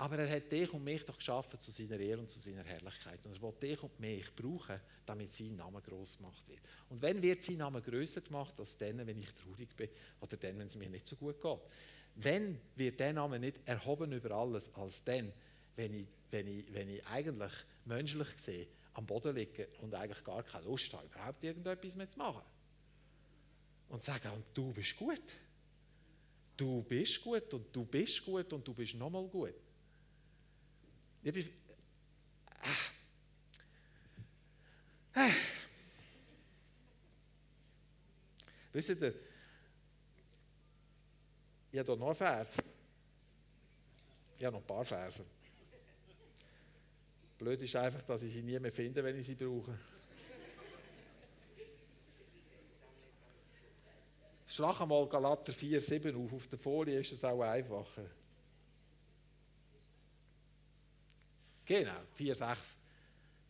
[0.03, 3.25] Aber er hat dich und mich doch geschaffen zu seiner Ehre und zu seiner Herrlichkeit.
[3.25, 6.59] Und er will dich und mich brauchen, damit sein Name groß gemacht wird.
[6.89, 9.89] Und wenn wird sein Name größer gemacht als dann, wenn ich traurig bin
[10.21, 11.61] oder dann, wenn es mir nicht so gut geht.
[12.17, 15.33] Wenn wird der Name nicht erhoben über alles, als dann,
[15.77, 17.53] wenn ich, wenn ich, wenn ich eigentlich
[17.85, 22.19] menschlich sehe, am Boden liege und eigentlich gar keine Lust habe, überhaupt irgendetwas mehr zu
[22.19, 22.43] machen.
[23.89, 25.23] Und sagen, und du bist gut.
[26.57, 29.55] Du bist gut und du bist gut und du bist nochmal gut.
[31.23, 31.49] Bin, äh,
[35.15, 35.31] äh.
[38.73, 39.15] Wisst ihr,
[41.71, 42.49] ich habe hier noch einen Vers.
[44.37, 45.25] Ich habe noch ein paar Verse.
[47.39, 49.79] Blöd ist einfach, dass ich sie nie mehr finde, wenn ich sie brauche.
[54.47, 56.33] Schlag einmal Galater 4, 7 auf.
[56.33, 58.11] Auf der Folie ist es auch einfacher.
[61.65, 62.77] Genau, 4, 6.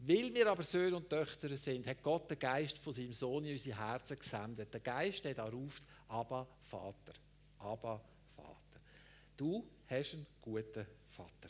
[0.04, 3.52] Weil wir aber Söhne und Töchter sind, hat Gott den Geist von seinem Sohn in
[3.52, 4.72] unsere Herzen gesendet.
[4.74, 7.12] Der Geist, der da ruft, aber Vater.
[7.58, 8.00] Aber
[8.34, 8.80] Vater.
[9.36, 11.48] Du hast einen guten Vater.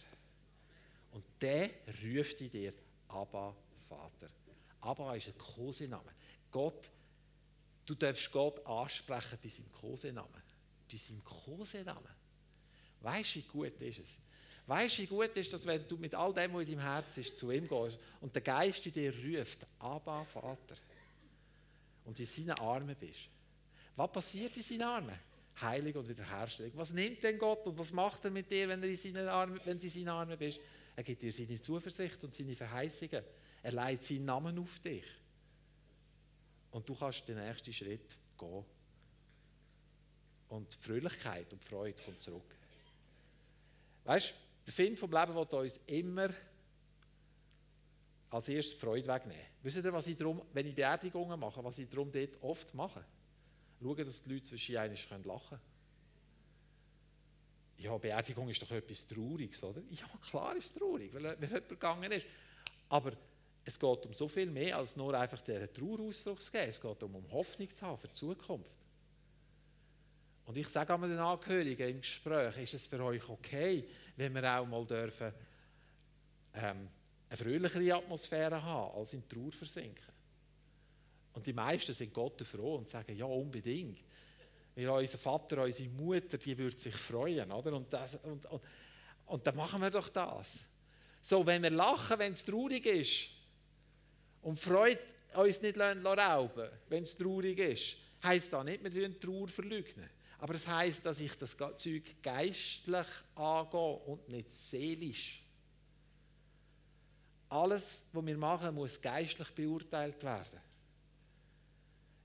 [1.12, 1.70] Und der
[2.04, 2.74] ruft in dir,
[3.08, 3.56] Abba,
[3.88, 4.28] Vater.
[4.82, 6.12] Abba ist ein Kosename.
[6.50, 6.90] Gott,
[7.86, 10.42] du darfst Gott ansprechen bei seinem Kosenamen.
[10.90, 12.12] Bei seinem Kosenamen.
[13.00, 14.18] Weißt du, wie gut ist es?
[14.66, 17.20] Weißt du, wie gut ist es, wenn du mit all dem, was in deinem Herzen
[17.20, 20.76] ist, zu ihm gehst und der Geist in dir ruft, Abba, Vater,
[22.04, 23.28] und in seinen Armen bist?
[23.96, 25.18] Was passiert in seinen Armen?
[25.60, 26.72] Heilung und Wiederherstellung.
[26.76, 29.60] Was nimmt denn Gott und was macht er mit dir, wenn, er in seinen Armen,
[29.64, 30.60] wenn du in seinen Armen bist?
[30.96, 33.22] Er gibt dir seine Zuversicht und seine Verheißungen.
[33.62, 35.04] Er leitet seinen Namen auf dich.
[36.70, 38.64] Und du kannst den nächsten Schritt gehen.
[40.48, 42.56] Und die Fröhlichkeit und die Freude kommt zurück.
[44.04, 44.34] Weißt du,
[44.66, 46.30] der Find vom Leben will uns immer
[48.30, 49.44] als erstes Freude wegnehmen.
[49.62, 53.04] Wisst ihr, was ich darum, wenn ich Beerdigungen mache, was ich darum dort oft mache?
[53.80, 55.72] Schauen, dass die Leute zwischen lachen können
[57.82, 59.82] ja, Beerdigung ist doch etwas Trauriges, oder?
[59.90, 62.26] Ja, klar ist es traurig, weil, weil jemand gegangen ist.
[62.88, 63.12] Aber
[63.64, 66.68] es geht um so viel mehr, als nur einfach dieser Trauerausdruck zu geben.
[66.68, 68.70] Es geht darum, um Hoffnung zu haben für die Zukunft.
[70.47, 73.84] Und ich sage einmal den Angehörigen im Gespräch, ist es für euch okay,
[74.16, 75.32] wenn wir auch mal dürfen,
[76.55, 76.88] ähm,
[77.28, 80.12] eine fröhlichere Atmosphäre haben, als in Trauer versinken.
[81.32, 84.01] Und die meisten sind Gott froh und sagen, ja, unbedingt.
[84.74, 87.51] Weil unser Vater, unsere Mutter, die würde sich freuen.
[87.51, 87.72] Oder?
[87.74, 88.62] Und, das, und, und,
[89.26, 90.59] und dann machen wir doch das.
[91.20, 93.28] So, wenn wir lachen, wenn es traurig ist
[94.43, 95.01] und Freude
[95.34, 100.11] uns nicht rauben wenn es traurig ist, heisst das nicht, wir die Trauer verleugnen.
[100.43, 105.40] Aber es heisst, dass ich das Zeug geistlich angehe und nicht seelisch.
[107.49, 110.59] Alles, was wir machen, muss geistlich beurteilt werden.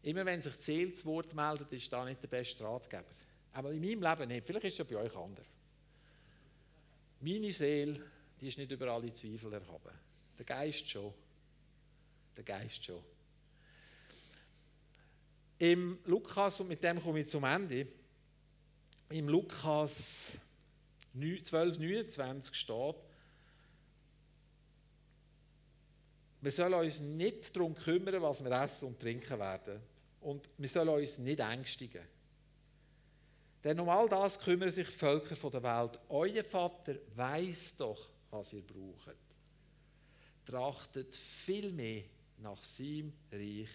[0.02, 3.06] Immer wenn sich die Seele zu Wort meldet, ist da nicht der beste Ratgeber.
[3.54, 4.48] Aber in meinem Leben nicht.
[4.48, 5.46] Vielleicht ist es ja bei euch anders.
[7.20, 8.04] Meine Seele,
[8.42, 9.94] die ist nicht über alle Zweifel erhaben.
[10.40, 11.14] Der Geist schon.
[12.36, 13.04] Der Geist schon.
[15.60, 17.86] Im Lukas, und mit dem komme ich zum Ende,
[19.10, 20.34] im Lukas
[21.14, 22.96] 12, 29 steht,
[26.42, 29.82] wir sollen uns nicht darum kümmern, was wir essen und trinken werden.
[30.22, 32.04] Und wir sollen uns nicht ängstigen.
[33.64, 36.00] Denn um all das kümmern sich die Völker der Welt.
[36.10, 39.16] Euer Vater weiß doch, was ihr braucht.
[40.46, 42.04] Trachtet viel mehr
[42.38, 43.70] nach seinem Reich,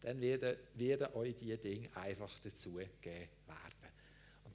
[0.00, 3.75] dann werden, werden euch diese Dinge einfach dazu geben werden.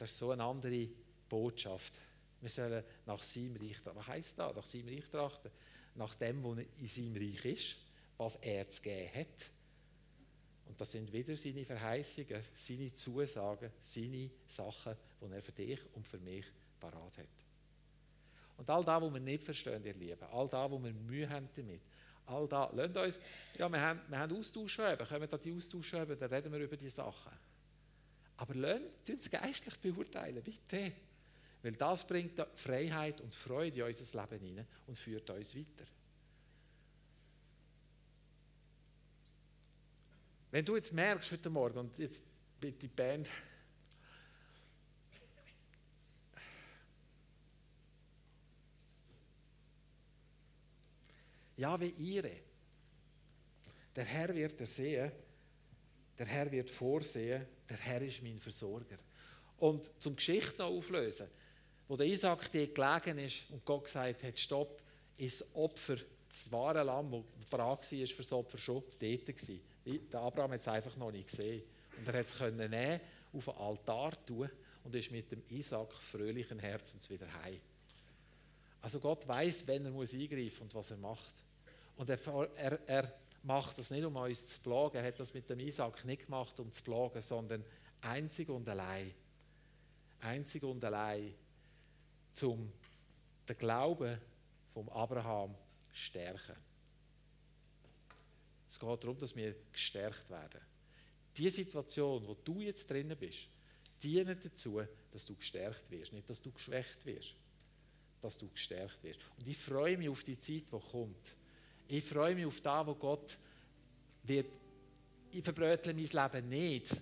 [0.01, 0.89] Das ist so eine andere
[1.29, 1.93] Botschaft.
[2.39, 3.99] Wir sollen nach seinem Reich trachten.
[3.99, 4.55] Was heisst das?
[4.55, 5.51] Nach seinem Reich trachten?
[5.93, 7.77] Nach dem, was in seinem Reich ist,
[8.17, 9.51] was er zu geben hat.
[10.65, 16.07] Und das sind wieder seine Verheißungen, seine Zusagen, seine Sachen, die er für dich und
[16.07, 16.47] für mich
[16.79, 17.27] parat hat.
[18.57, 21.47] Und all das, was wir nicht verstehen, ihr Lieben, all das, wo wir Mühe haben
[21.55, 21.83] damit,
[22.25, 23.19] all das, lasst uns,
[23.55, 26.75] ja, wir haben, wir haben Austauschschreiben, können wir da die Austauschschreiben, dann reden wir über
[26.75, 27.50] die Sachen.
[28.41, 30.93] Aber lasst uns geistlich beurteilen, bitte.
[31.61, 35.85] Weil das bringt Freiheit und Freude in unser Leben hinein und führt uns weiter.
[40.49, 42.23] Wenn du jetzt merkst heute Morgen, und jetzt
[42.59, 43.29] bitte die Band,
[51.57, 52.37] ja, wie ihre.
[53.95, 55.11] Der Herr wird er sehen,
[56.21, 58.97] der Herr wird vorsehen, der Herr ist mein Versorger.
[59.57, 61.25] Und zum Geschichte noch auflösen,
[61.87, 64.83] wo der Isaac dir gelegen ist und Gott gesagt hat, stopp,
[65.17, 69.61] ist das Opfer, das wahre Lamm, das bereit war für das Opfer, schon dort gewesen.
[69.83, 71.63] Der Abraham hat es einfach noch nicht gesehen.
[71.97, 73.01] Und er hat es nehmen,
[73.33, 74.49] auf den Altar tun
[74.83, 77.59] und ist mit dem Isaac fröhlichen Herzens wieder heim.
[78.79, 81.33] Also Gott weiß, wenn er muss eingreifen und was er macht.
[81.97, 82.19] Und er,
[82.57, 83.13] er, er
[83.43, 84.97] macht das nicht, um uns zu plagen.
[84.97, 87.63] Er hat das mit dem Isaac nicht gemacht, um zu plagen, sondern
[88.01, 89.13] einzig und allein,
[90.19, 91.33] einzig und allein,
[92.31, 92.71] zum
[93.47, 94.19] den Glauben
[94.73, 95.55] vom Abraham
[95.91, 96.55] stärken.
[98.69, 100.61] Es geht darum, dass wir gestärkt werden.
[101.35, 103.47] Die Situation, wo du jetzt drinnen bist,
[104.01, 104.81] dient dazu,
[105.11, 107.35] dass du gestärkt wirst, nicht, dass du geschwächt wirst,
[108.21, 109.19] dass du gestärkt wirst.
[109.37, 111.35] Und ich freue mich auf die Zeit, die kommt.
[111.91, 113.37] Ich freue mich auf das, wo Gott
[114.23, 114.47] wird.
[115.29, 117.01] Ich verbrötle mein Leben nicht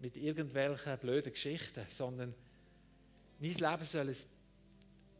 [0.00, 2.34] mit irgendwelchen blöden Geschichten, sondern
[3.38, 4.16] mein Leben soll,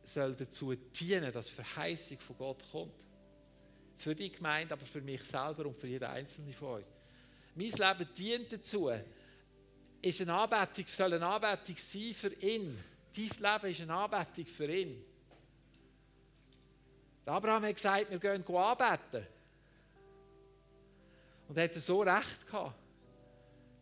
[0.04, 2.94] soll dazu dienen, dass Verheißung von Gott kommt.
[3.98, 6.90] Für die Gemeinde, aber für mich selber und für jeden Einzelnen von uns.
[7.54, 8.90] Mein Leben dient dazu,
[10.00, 12.82] ist eine Anbetung, soll eine Anbetung sein für ihn.
[13.14, 15.04] Dein Leben ist eine Anbetung für ihn.
[17.26, 19.26] Abraham hat gesagt, wir gehen anbeten.
[21.48, 22.74] Und er hatte so recht gehabt.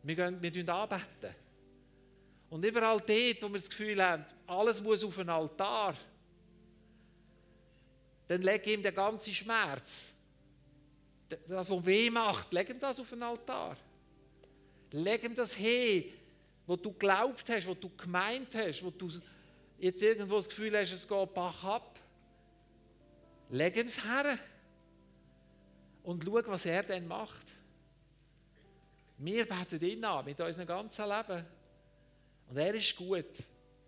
[0.03, 1.34] Wir, gehen, wir anbeten.
[2.51, 5.95] Und überall dort, wo wir das Gefühl haben, alles muss auf einen Altar,
[8.28, 10.12] dann leg ihm den ganzen Schmerz,
[11.28, 13.76] das, was weh macht, leg ihm das auf den Altar.
[14.90, 16.05] Leg ihm das hin,
[16.66, 19.09] wo du glaubt hast, wo du gemeint hast, wo du
[19.78, 21.91] jetzt irgendwo das Gefühl hast, es geht Bach ab.
[23.53, 24.38] Leg ihm es her
[26.05, 27.46] und schau, was er dann macht.
[29.18, 31.44] Wir beten ihn an mit unserem ganzen Leben.
[32.48, 33.44] Und er ist gut.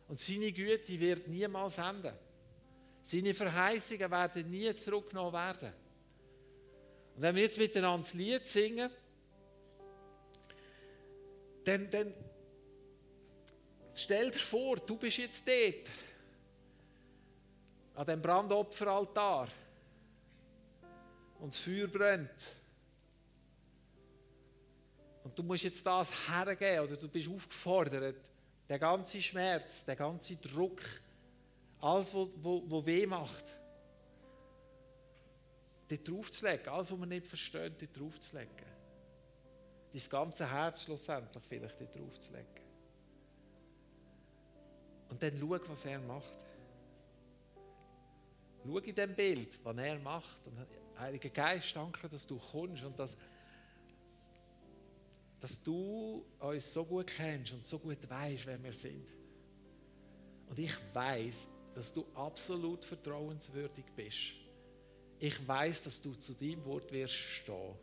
[0.07, 2.13] Und seine Güte wird niemals enden.
[3.01, 5.73] Seine Verheißungen werden nie zurückgenommen werden.
[7.17, 8.91] Und wenn wir jetzt miteinander das Lied singen,
[11.65, 12.13] dann, dann
[13.95, 15.91] stell dir vor, du bist jetzt dort,
[17.95, 19.49] an dem Brandopferaltar,
[21.41, 22.55] und das Feuer brennt.
[25.25, 28.31] Und du musst jetzt das hergeben, oder du bist aufgefordert,
[28.69, 30.81] der ganze Schmerz, der ganze Druck,
[31.81, 33.45] alles, was wo, wo weh macht,
[35.89, 38.75] dort draufzulegen, alles, was man nicht versteht, dort draufzulegen.
[39.93, 42.65] Dein ganze Herz schlussendlich vielleicht dort draufzulegen.
[45.11, 46.44] Und dann schau, was er macht.
[48.65, 50.47] Schau in dem Bild, was er macht.
[50.47, 50.67] Und
[50.99, 53.17] Heiliger Geist, danke, dass du kommst und dass,
[55.41, 59.07] dass du uns so gut kennst und so gut weißt, wer wir sind.
[60.47, 64.35] Und ich weiß, dass du absolut vertrauenswürdig bist.
[65.19, 67.75] Ich weiß, dass du zu deinem Wort wirst stehen.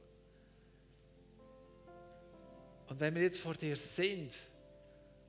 [2.87, 4.35] Und wenn wir jetzt vor dir sind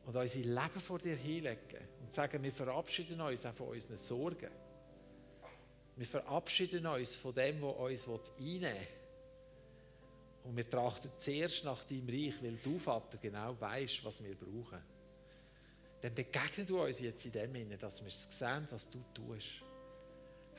[0.05, 4.51] und unser Leben vor dir hinlegen und sagen, wir verabschieden uns auch von unseren Sorgen,
[5.97, 8.87] wir verabschieden uns von dem, was uns einnehmen will.
[10.45, 14.83] Und wir trachten zuerst nach deinem Reich, weil du, Vater, genau weißt, was wir brauchen.
[16.01, 19.63] dann begegne du uns jetzt in dem Sinne, dass wir sehen, was du tust.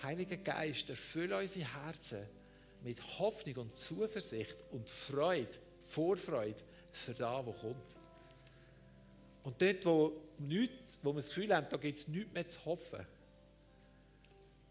[0.02, 2.26] Heiliger Geist, erfülle unsere Herzen
[2.82, 5.52] mit Hoffnung und Zuversicht und Freude,
[5.84, 6.62] Vorfreude
[6.92, 7.96] für das, was kommt.
[9.44, 12.64] Und dort, wo, nichts, wo wir das Gefühl haben, da gibt es nichts mehr zu
[12.64, 13.06] hoffen,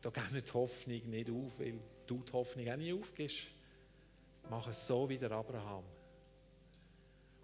[0.03, 3.43] da geben wir die Hoffnung nicht auf, weil du die Hoffnung auch nicht aufgibst.
[4.51, 5.85] Mach es so wie der Abraham.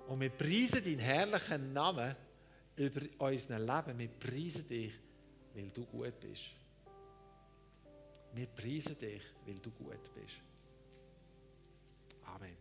[0.08, 2.16] Und wir preisen deinen herrlichen Namen
[2.76, 3.98] über unser Leben.
[3.98, 4.92] Wir preisen dich,
[5.54, 6.50] weil du gut bist.
[8.34, 10.34] Wir preisen dich, weil du gut bist.
[12.26, 12.56] Amen.